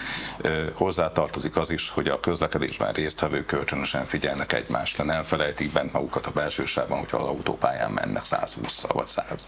[0.72, 6.30] Hozzátartozik az is, hogy a közlekedésben résztvevők kölcsönösen figyelnek egymásra, nem felejtik bent magukat a
[6.30, 9.46] belső sávban, hogyha az autópályán mennek 120-szal vagy 100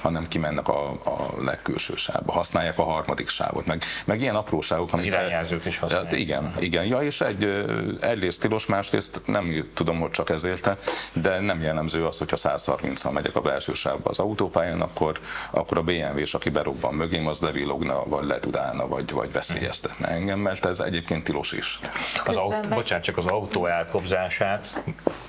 [0.00, 5.04] hanem kimennek a, a legkülső sávba, használják a harmadik sávot, meg, meg ilyen apróságok, amit...
[5.04, 6.10] Irányjelzőt is használják.
[6.10, 6.84] Hát igen, igen.
[6.84, 7.64] Ja, és egy,
[8.00, 10.78] egyrészt tilos, másrészt nem tudom, hogy csak ez élte,
[11.12, 15.18] de nem jellemző az, hogyha 130-al megyek a belső sávba az autópályán, akkor,
[15.50, 20.64] akkor a BMW-s, aki berobban mögém, az levillogna, vagy ledudálna, vagy, vagy veszélyeztetne engem, mert
[20.64, 21.80] ez egyébként tilos is.
[22.24, 24.82] Az autó, bocsánat, csak az autó elkobzását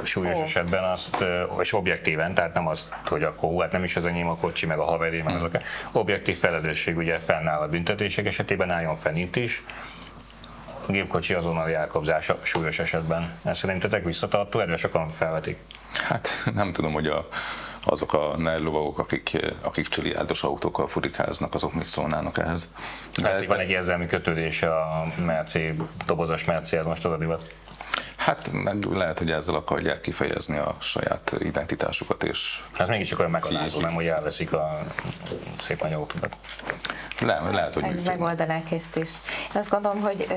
[0.03, 0.43] súlyos oh.
[0.43, 1.25] esetben azt,
[1.59, 4.79] és objektíven, tehát nem az, hogy akkor hát nem is az enyém a kocsi, meg
[4.79, 5.51] a haveri, meg azok.
[5.91, 9.63] Objektív felelősség ugye fennáll a büntetések esetében, álljon fenn itt is,
[10.87, 13.39] a gépkocsi azonnali elkobzása súlyos esetben.
[13.43, 15.57] Ez szerintetek visszatartó erre sokan felvetik?
[15.93, 17.27] Hát nem tudom, hogy a,
[17.89, 22.69] azok a nerlovagok, akik, akik csiliárdos autókkal furikáznak, azok mit szólnának ehhez.
[23.21, 25.73] De hát, van egy érzelmi kötődése a Merci,
[26.05, 27.51] dobozos Merci, ez most az a divat.
[28.17, 32.23] Hát meg lehet, hogy ezzel akarják kifejezni a saját identitásukat.
[32.23, 34.83] És hát mégiscsak olyan megalázó, nem, hogy elveszik a
[35.59, 36.35] szép nagy autókat.
[37.19, 38.17] Le, lehet, hogy működnek.
[38.17, 39.09] Megoldanák ezt is.
[39.55, 40.27] Én azt gondolom, hogy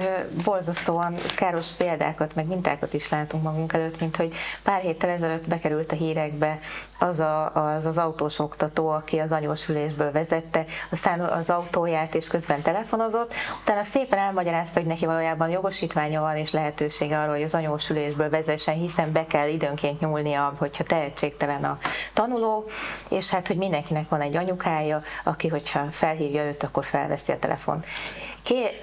[0.45, 5.93] borzasztóan káros példákat, meg mintákat is látunk magunk előtt, mint hogy pár héttel ezelőtt bekerült
[5.93, 6.61] a hírekbe
[6.99, 12.63] az a, az, az autós oktató, aki az anyósülésből vezette, aztán az autóját és közben
[12.63, 18.31] telefonozott, utána szépen elmagyarázta, hogy neki valójában jogosítványa van és lehetősége arra, hogy az anyósülésből
[18.31, 21.79] vezessen, hiszen be kell időnként nyúlnia, hogyha tehetségtelen a
[22.13, 22.65] tanuló,
[23.09, 27.85] és hát, hogy mindenkinek van egy anyukája, aki, hogyha felhívja őt, akkor felveszi a telefon.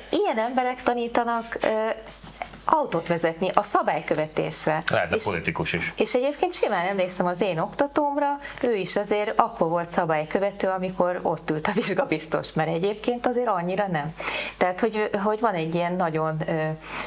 [0.09, 1.57] Ilyen emberek tanítanak
[2.69, 4.81] autót vezetni a szabálykövetésre.
[4.91, 5.93] Lehet, de és, politikus is.
[5.95, 11.49] És egyébként simán emlékszem az én oktatómra, ő is azért akkor volt szabálykövető, amikor ott
[11.49, 14.13] ült a vizsgabiztos, mert egyébként azért annyira nem.
[14.57, 16.43] Tehát, hogy, hogy van egy ilyen nagyon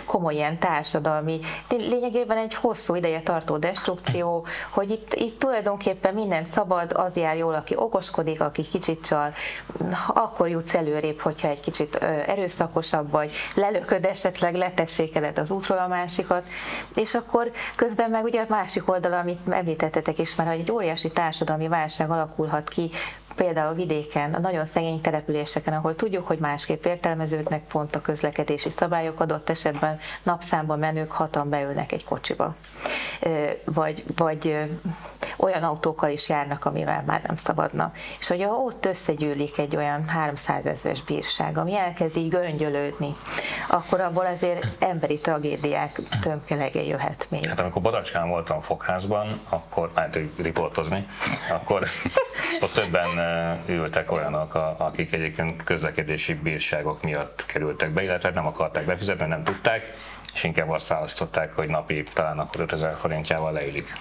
[0.04, 6.92] komoly ilyen társadalmi, lényegében egy hosszú ideje tartó destrukció, hogy itt, itt tulajdonképpen minden szabad,
[6.92, 9.32] az jár jól, aki okoskodik, aki kicsit csal,
[10.06, 11.94] akkor jutsz előrébb, hogyha egy kicsit
[12.26, 16.46] erőszakosabb vagy, lelököd esetleg, letessékeled az az útról a másikat,
[16.94, 21.10] és akkor közben meg ugye a másik oldal, amit említettetek is már, hogy egy óriási
[21.10, 22.90] társadalmi válság alakulhat ki,
[23.34, 28.70] például a vidéken, a nagyon szegény településeken, ahol tudjuk, hogy másképp értelmeződnek pont a közlekedési
[28.70, 32.54] szabályok, adott esetben napszámban menők hatan beülnek egy kocsiba.
[33.64, 34.68] Vagy, vagy
[35.36, 37.92] olyan autókkal is járnak, amivel már nem szabadna.
[38.18, 43.16] És hogyha ott összegyűlik egy olyan 300 ezeres bírság, ami elkezd így göngyölődni,
[43.68, 47.46] akkor abból azért emberi tragédiák tömkelege jöhet még.
[47.46, 51.06] Hát amikor Badacskán voltam fogházban, akkor, hát riportozni,
[51.50, 51.82] akkor
[52.62, 53.08] ott többen
[53.66, 59.92] ültek olyanok, akik egyébként közlekedési bírságok miatt kerültek be, illetve nem akarták befizetni, nem tudták,
[60.34, 63.96] és inkább azt választották, hogy napi talán akkor 5000 forintjával leülik.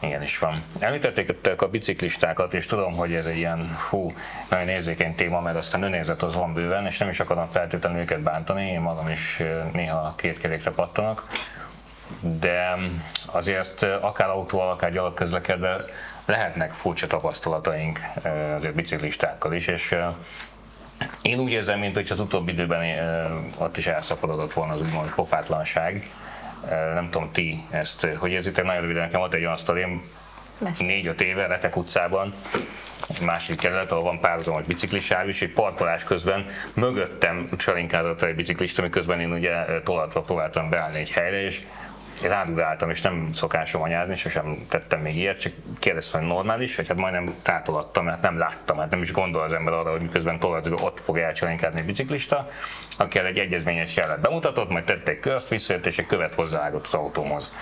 [0.00, 0.64] Igen is van.
[0.78, 4.12] Említették a biciklistákat, és tudom, hogy ez egy ilyen hú,
[4.50, 8.20] nagyon érzékeny téma, mert aztán önérzet az van bőven, és nem is akarom feltétlenül őket
[8.20, 9.42] bántani, én magam is
[9.72, 11.26] néha két kerékre pattanak,
[12.20, 12.76] de
[13.26, 15.84] azért akár autóval, akár gyalogközlekedve
[16.24, 18.00] lehetnek furcsa tapasztalataink
[18.56, 19.96] azért biciklistákkal is, és
[21.22, 22.82] én úgy érzem, mint hogy az utóbbi időben
[23.58, 26.10] ott is elszaporodott volna az úgymond pofátlanság,
[26.94, 30.02] nem tudom ti ezt, hogy érzitek, nagyon röviden nekem volt egy olyan sztorém,
[30.78, 32.34] négy-öt éve Retek utcában,
[33.24, 39.20] másik kerület, ahol van párhuzamos biciklisáv is, egy parkolás közben mögöttem csalinkádott egy biciklista, miközben
[39.20, 41.62] én ugye tolatva próbáltam beállni egy helyre, és
[42.22, 46.98] rádugáltam, és nem szokásom anyázni, sosem tettem még ilyet, csak kérdeztem, hogy normális, hogy hát
[46.98, 50.76] majdnem tátolattam, mert nem láttam, mert nem is gondol az ember arra, hogy miközben tolatva
[50.76, 52.48] ott fog elcsalinkádni egy biciklista,
[52.96, 56.94] aki egy egyezményes jelet bemutatott, majd tette egy közt, visszajött, és egy követ hozzáállott az
[56.94, 57.52] autómhoz.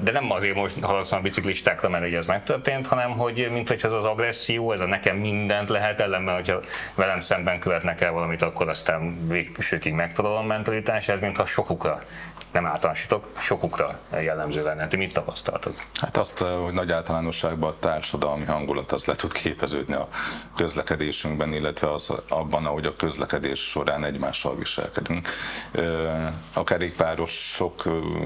[0.00, 3.92] De nem azért most haragszom a biciklistákra, mert ez megtörtént, hanem hogy mint hogy ez
[3.92, 6.60] az agresszió, ez a nekem mindent lehet, ellenben, hogyha
[6.94, 12.02] velem szemben követnek el valamit, akkor aztán végsőkig megtalálom mentalitás, ez mintha sokukra
[12.52, 14.88] nem általánosítok, sokukra jellemző lenne.
[14.88, 15.82] Ti mit tapasztaltok?
[16.00, 20.08] Hát azt, hogy nagy általánosságban a társadalmi hangulat az le tud képeződni a
[20.56, 25.28] közlekedésünkben, illetve az abban, ahogy a közlekedés során egymással viselkedünk.
[26.52, 27.82] A kerékpárosok,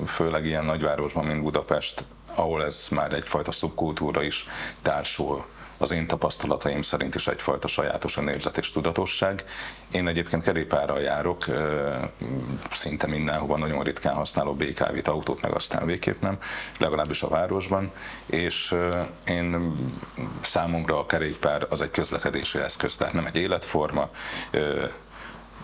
[0.06, 2.04] főleg ilyen nagyvárosban, mint Budapest,
[2.34, 4.46] ahol ez már egyfajta szubkultúra is
[4.82, 5.44] társul
[5.82, 9.44] az én tapasztalataim szerint is egyfajta sajátos önérzet és tudatosság.
[9.90, 11.44] Én egyébként kerékpárral járok,
[12.72, 16.38] szinte mindenhova, nagyon ritkán használok BKV-t, autót, meg aztán végképp nem,
[16.78, 17.92] legalábbis a városban,
[18.26, 18.74] és
[19.26, 19.76] én
[20.40, 24.10] számomra a kerékpár az egy közlekedési eszköz, tehát nem egy életforma,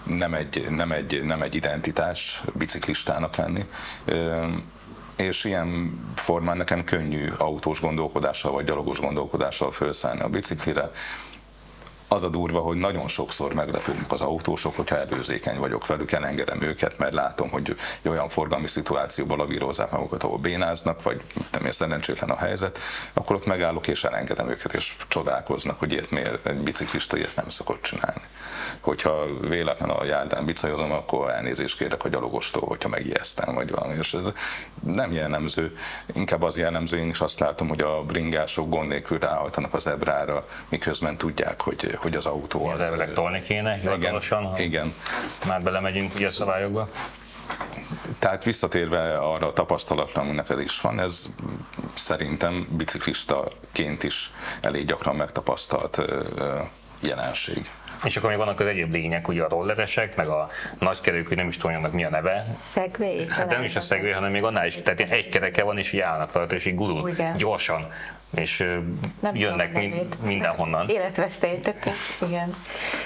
[0.03, 3.67] nem egy, nem egy, nem egy identitás biciklistának lenni
[5.19, 10.91] és ilyen formán nekem könnyű autós gondolkodással vagy gyalogos gondolkodással felszállni a biciklire,
[12.09, 16.99] az a durva, hogy nagyon sokszor meglepődnek az autósok, hogyha előzékeny vagyok velük, elengedem őket,
[16.99, 21.21] mert látom, hogy olyan forgalmi szituációban lavírozzák magukat, ahol bénáznak, vagy
[21.53, 22.79] nem én szerencsétlen a helyzet,
[23.13, 27.49] akkor ott megállok és elengedem őket, és csodálkoznak, hogy ilyet miért egy biciklista ilyet nem
[27.49, 28.23] szokott csinálni.
[28.81, 33.97] Hogyha véletlen a járdán bicajozom, akkor elnézést kérek a gyalogostól, hogyha megijesztem, vagy valami.
[33.99, 34.27] És ez
[34.83, 35.77] nem jellemző,
[36.15, 40.49] inkább az jellemző, én is azt látom, hogy a bringások gond nélkül ráhajtanak az ebrára,
[40.69, 42.81] miközben tudják, hogy hogy az autó az...
[42.81, 44.95] Elvileg tolni kéne hivatalosan, igen, igen.
[45.47, 46.89] már belemegyünk ugye a szabályokba.
[48.19, 51.27] Tehát visszatérve arra a tapasztalatra, ami neked is van, ez
[51.95, 54.31] szerintem biciklistaként is
[54.61, 56.01] elég gyakran megtapasztalt
[57.01, 57.71] jelenség.
[58.05, 61.49] És akkor még vannak az egyéb lények, ugye a rolleresek, meg a nagykerők, hogy nem
[61.49, 62.57] is tudom, mi a neve.
[62.73, 63.27] Szegvé?
[63.29, 66.01] Hát nem is a szegvé, hanem még annál is, tehát egy kereke van, és így
[66.01, 67.93] állnak rajta, és így gurul gyorsan
[68.35, 68.65] és
[69.21, 70.89] nem jönnek mind, mindenhonnan.
[70.99, 71.95] Életveszélytettek,
[72.27, 72.55] igen.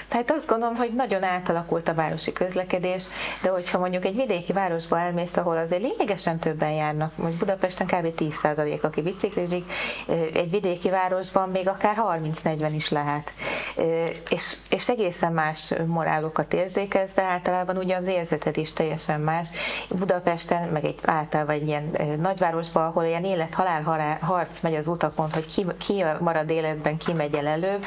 [0.08, 3.04] Tehát azt gondolom, hogy nagyon átalakult a városi közlekedés,
[3.42, 8.06] de hogyha mondjuk egy vidéki városba elmész, ahol azért lényegesen többen járnak, mondjuk Budapesten kb.
[8.18, 9.72] 10% aki biciklizik,
[10.34, 11.96] egy vidéki városban még akár
[12.44, 13.32] 30-40 is lehet.
[14.30, 19.48] És, és egészen más morálokat érzékez, de általában ugye az érzeted is teljesen más.
[19.88, 25.34] Budapesten, meg egy általában egy ilyen nagyvárosban, ahol ilyen élet-halál harc megy az utak pont,
[25.34, 27.84] hogy ki, ki marad életben, ki megy el előbb,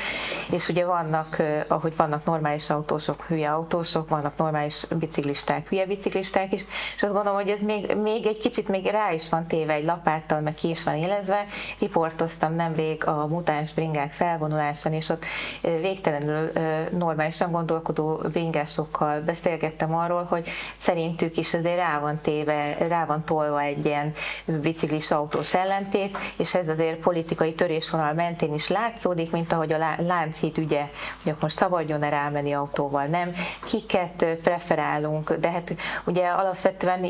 [0.52, 6.66] és ugye vannak, ahogy vannak normális autósok, hülye autósok, vannak normális biciklisták, hülye biciklisták is,
[6.96, 9.86] és azt gondolom, hogy ez még, még egy kicsit még rá is van téve egy
[9.86, 11.46] lapáttal, meg ki is van élezve.
[11.80, 15.24] Riportoztam nemrég a mutáns bringák felvonulásán, és ott
[15.62, 16.52] végtelenül
[16.90, 23.62] normálisan gondolkodó bringásokkal beszélgettem arról, hogy szerintük is azért rá van téve, rá van tolva
[23.62, 24.14] egy ilyen
[24.46, 30.58] biciklis autós ellentét, és ez azért politikai törésvonal mentén is látszódik, mint ahogy a Lánchíd
[30.58, 30.88] ügye,
[31.24, 33.34] hogy akkor most szabadjon-e rámenni autóval, nem,
[33.66, 37.06] kiket preferálunk, de hát ugye alapvetően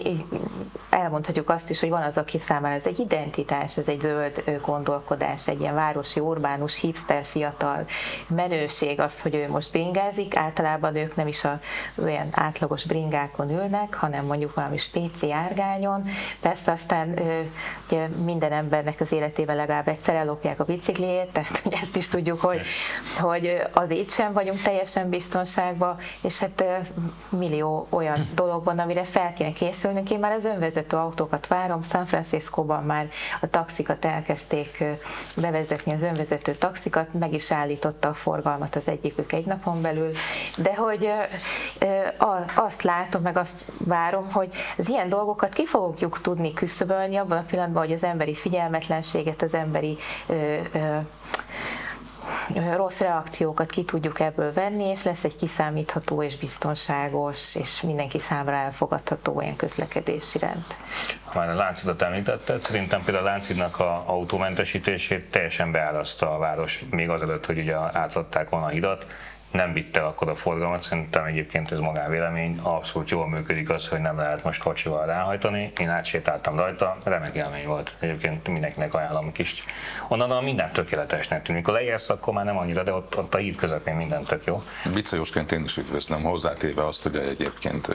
[0.90, 5.48] elmondhatjuk azt is, hogy van az, aki számára ez egy identitás, ez egy zöld gondolkodás,
[5.48, 7.86] egy ilyen városi, urbánus, hipster fiatal
[8.28, 11.60] menőség az, hogy ő most bringázik, általában ők nem is a
[12.04, 16.10] olyan átlagos bringákon ülnek, hanem mondjuk valami spéci árgányon.
[16.40, 17.14] Persze aztán
[17.88, 22.62] ugye minden embernek az életében legalább egyszer ellopják a bicikliét, tehát ezt is tudjuk, hogy,
[23.20, 26.64] hogy az így sem vagyunk teljesen biztonságban, és hát
[27.30, 30.10] millió olyan dolog van, amire fel kéne készülnünk.
[30.10, 33.10] Én már az önvezető autókat várom, San Franciscóban már
[33.42, 34.84] a taxikat elkezdték
[35.36, 40.12] bevezetni, az önvezető taxikat, meg is állította a forgalmat az egyikük egy napon belül,
[40.58, 41.10] de hogy
[42.56, 47.46] azt látom, meg azt várom, hogy az ilyen dolgokat ki fogjuk tudni küszöbölni abban a
[47.48, 49.85] pillanatban, hogy az emberi figyelmetlenséget, az emberi
[50.28, 50.98] ö, ö,
[52.76, 58.58] rossz reakciókat ki tudjuk ebből venni, és lesz egy kiszámítható és biztonságos, és mindenki számára
[58.58, 60.66] elfogadható olyan közlekedési rend.
[61.24, 66.84] Ha már a Láncidat említetted, szerintem például a Láncidnak a autómentesítését teljesen beáraszta a város,
[66.90, 69.06] még azelőtt, hogy ugye átadták volna a hidat,
[69.56, 74.18] nem vitte akkor a forgalmat, szerintem egyébként ez magánvélemény, abszolút jól működik az, hogy nem
[74.18, 75.72] lehet most kocsival ráhajtani.
[75.80, 77.92] Én átsétáltam rajta, remek élmény volt.
[78.00, 79.64] Egyébként mindenkinek ajánlom kis.
[80.08, 81.66] Onnan minden tökéletesnek tűnik.
[81.66, 84.64] Ha leérsz, akkor már nem annyira, de ott, ott a híd közepén minden tök jó.
[84.94, 87.90] Bicajosként én is üdvözlöm, hozzátéve azt, hogy egyébként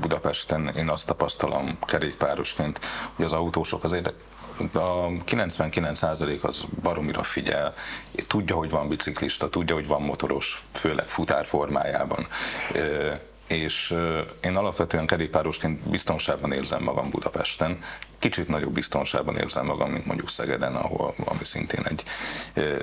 [0.00, 2.80] Budapesten én azt tapasztalom kerékpárosként,
[3.16, 4.12] hogy az autósok azért
[4.72, 7.74] a 99% az baromira figyel,
[8.26, 12.26] tudja, hogy van biciklista, tudja, hogy van motoros, főleg futár formájában.
[13.46, 13.96] És
[14.42, 17.78] én alapvetően kerékpárosként biztonságban érzem magam Budapesten,
[18.18, 22.02] kicsit nagyobb biztonságban érzem magam, mint mondjuk Szegeden, ahol, ami szintén egy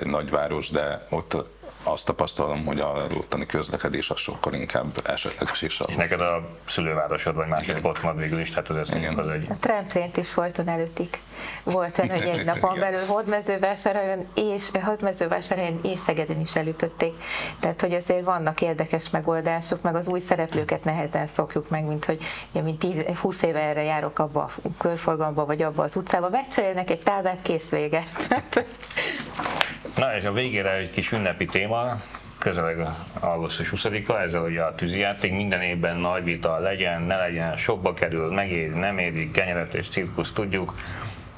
[0.04, 1.36] nagyváros, de ott
[1.82, 7.34] azt tapasztalom, hogy a ottani közlekedés az sokkal inkább esetleges és És neked a szülővárosod
[7.34, 8.76] vagy második otthonod végül is, tehát az
[9.16, 9.46] az egy...
[9.50, 11.18] A tramtrént is folyton előttik.
[11.62, 17.12] Volt olyan, hogy egy napon belül Hódmezővásárhelyen és Hódmezővásárhelyen és Szegeden is elütötték.
[17.60, 22.22] Tehát, hogy azért vannak érdekes megoldások, meg az új szereplőket nehezen szokjuk meg, mint hogy
[22.52, 26.90] ja, mint 10, 20 éve erre járok abba a körforgalomba, vagy abba az utcába, megcserélnek
[26.90, 28.04] egy táblát, kész vége.
[29.96, 32.00] Na és a végére egy kis ünnepi téma,
[32.38, 32.86] közeleg
[33.20, 38.32] augusztus 20-a, ezzel ugye a tűzijáték, minden évben nagy vita legyen, ne legyen, sokba kerül,
[38.32, 40.74] megéri, nem éri, kenyeret és cirkusz tudjuk.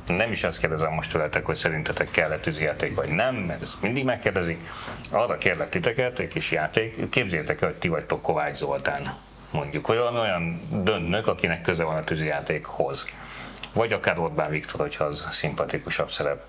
[0.07, 4.05] Nem is azt kérdezem most tőletek, hogy szerintetek kell-e tűzijáték vagy nem, mert ezt mindig
[4.05, 4.59] megkérdezik.
[5.11, 9.15] Arra kérlek titeket, egy kis játék, képzeljétek el, hogy ti vagytok Kovács Zoltán,
[9.51, 13.09] mondjuk, vagy valami olyan döntnök, akinek köze van a tűzijátékhoz.
[13.73, 16.45] Vagy akár Orbán Viktor, hogyha az szimpatikusabb szerep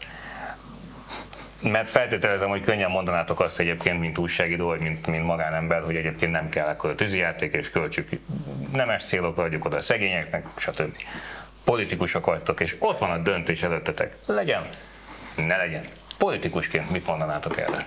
[1.62, 6.32] mert feltételezem, hogy könnyen mondanátok azt egyébként, mint újságíró, vagy mint, mint magánember, hogy egyébként
[6.32, 8.10] nem kell akkor a tűzijáték, és költsük
[8.74, 10.97] nemes célokra adjuk oda a szegényeknek, stb.
[11.64, 14.16] Politikusok vagytok, és ott van a döntés előttetek.
[14.26, 14.68] Legyen,
[15.36, 15.86] ne legyen.
[16.18, 17.86] Politikusként mit mondanátok erre?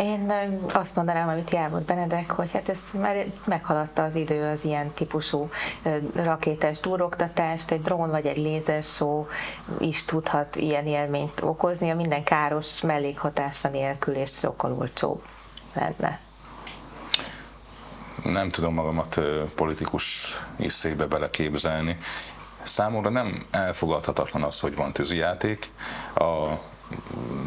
[0.00, 0.32] Én
[0.72, 5.50] azt mondanám, amit Jávor Benedek, hogy hát ezt már meghaladta az idő az ilyen típusú
[6.14, 9.28] rakétás túroktatást, egy drón vagy egy lézersó
[9.78, 15.22] is tudhat ilyen élményt okozni, a minden káros mellékhatása nélkül és sokkal olcsóbb
[15.74, 16.20] lenne.
[18.24, 19.20] Nem tudom magamat
[19.54, 21.98] politikus iszébe beleképzelni.
[22.62, 25.72] Számomra nem elfogadhatatlan az, hogy van tűzijáték.
[26.14, 26.48] A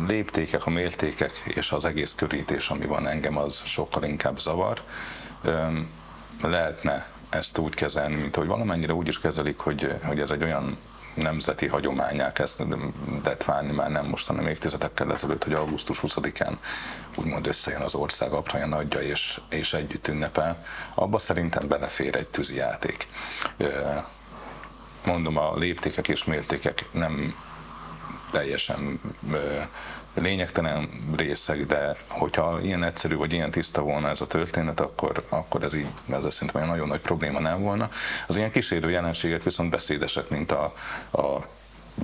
[0.07, 4.81] léptékek, a mértékek és az egész körítés, ami van engem, az sokkal inkább zavar.
[6.41, 10.77] Lehetne ezt úgy kezelni, mint hogy valamennyire úgy is kezelik, hogy, hogy ez egy olyan
[11.13, 16.53] nemzeti hagyományá kezdett válni már nem most, hanem évtizedekkel ezelőtt, hogy augusztus 20-án
[17.15, 20.65] úgymond összejön az ország apraja nagyja és, és együtt ünnepel.
[20.93, 23.07] Abba szerintem belefér egy tűzijáték.
[25.05, 27.35] Mondom, a léptékek és mértékek nem
[28.33, 28.99] teljesen
[30.13, 35.63] lényegtelen részek, de hogyha ilyen egyszerű vagy ilyen tiszta volna ez a történet, akkor, akkor
[35.63, 37.89] ez így, ez szerintem egy nagyon nagy probléma nem volna.
[38.27, 40.73] Az ilyen kísérő jelenségek viszont beszédesek, mint a,
[41.11, 41.45] a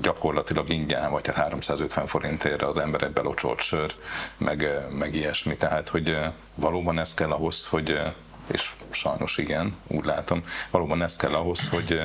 [0.01, 3.93] gyakorlatilag ingyen, vagy hát 350 forintért az emberek belocsolt sör,
[4.37, 5.57] meg, meg ilyesmi.
[5.57, 6.17] Tehát, hogy
[6.55, 8.01] valóban ez kell ahhoz, hogy,
[8.47, 12.01] és sajnos igen, úgy látom, valóban ez kell ahhoz, hogy,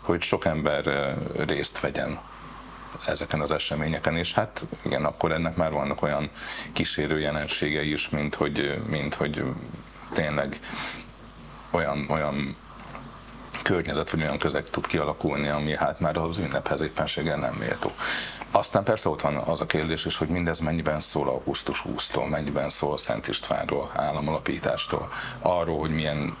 [0.00, 1.14] hogy sok ember
[1.46, 2.20] részt vegyen
[3.06, 6.30] ezeken az eseményeken, és hát igen, akkor ennek már vannak olyan
[6.72, 9.44] kísérő jelenségei is, mint hogy, mint hogy
[10.12, 10.60] tényleg
[11.70, 12.56] olyan, olyan
[13.62, 17.90] környezet vagy olyan közeg tud kialakulni, ami hát már az ünnephez éppenséggel nem méltó.
[18.50, 22.70] Aztán persze ott van az a kérdés is, hogy mindez mennyiben szól augusztus 20-tól, mennyiben
[22.70, 26.36] szól Szent Istvánról, államalapítástól, arról, hogy milyen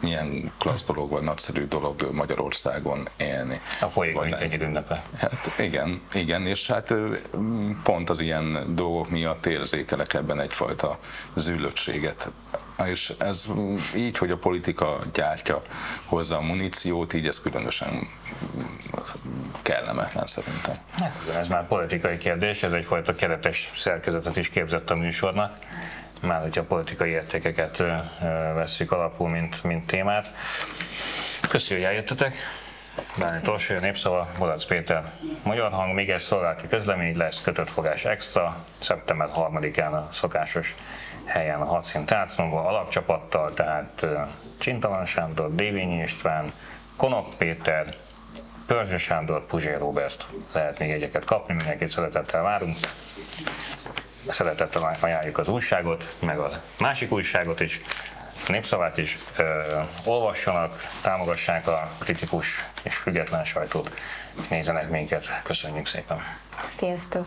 [0.00, 3.60] milyen klassz dolog, vagy nagyszerű dolog Magyarországon élni.
[3.80, 5.02] A folyékony egy ünnepe.
[5.18, 6.94] Hát igen, igen, és hát
[7.82, 10.98] pont az ilyen dolgok miatt érzékelek ebben egyfajta
[11.34, 12.30] zűlöttséget.
[12.84, 13.46] És ez
[13.96, 15.62] így, hogy a politika gyártja
[16.04, 18.08] hozzá a muníciót, így ez különösen
[19.62, 20.74] kellemetlen szerintem.
[20.98, 25.54] Hát, ez már politikai kérdés, ez egyfajta keretes szerkezetet is képzett a műsornak
[26.22, 27.82] már hogyha a politikai értékeket
[28.54, 30.30] veszük alapul, mint, mint témát.
[31.48, 32.34] Köszönjük, hogy eljöttetek.
[33.18, 35.12] Dániel Torső, Népszava, Bodac Péter,
[35.42, 40.74] Magyar Hang, még egy szolgálati közlemény lesz, kötött fogás extra, szeptember 3-án a szokásos
[41.24, 44.06] helyen a Hadszín Teátrumban, alapcsapattal, tehát
[44.58, 46.52] Csintalan Sándor, Dévényi István,
[46.96, 47.94] Konok Péter,
[48.66, 52.76] Pörzső Sándor, Puzsér Robert lehet még egyeket kapni, mindenkit szeretettel várunk
[54.28, 57.80] szeretettel ajánljuk az újságot, meg a másik újságot is,
[58.48, 59.60] a népszavát is, ö,
[60.04, 63.94] olvassanak, támogassák a kritikus és független sajtót,
[64.48, 65.42] nézzenek minket.
[65.42, 66.22] Köszönjük szépen!
[66.76, 67.26] Sziasztok!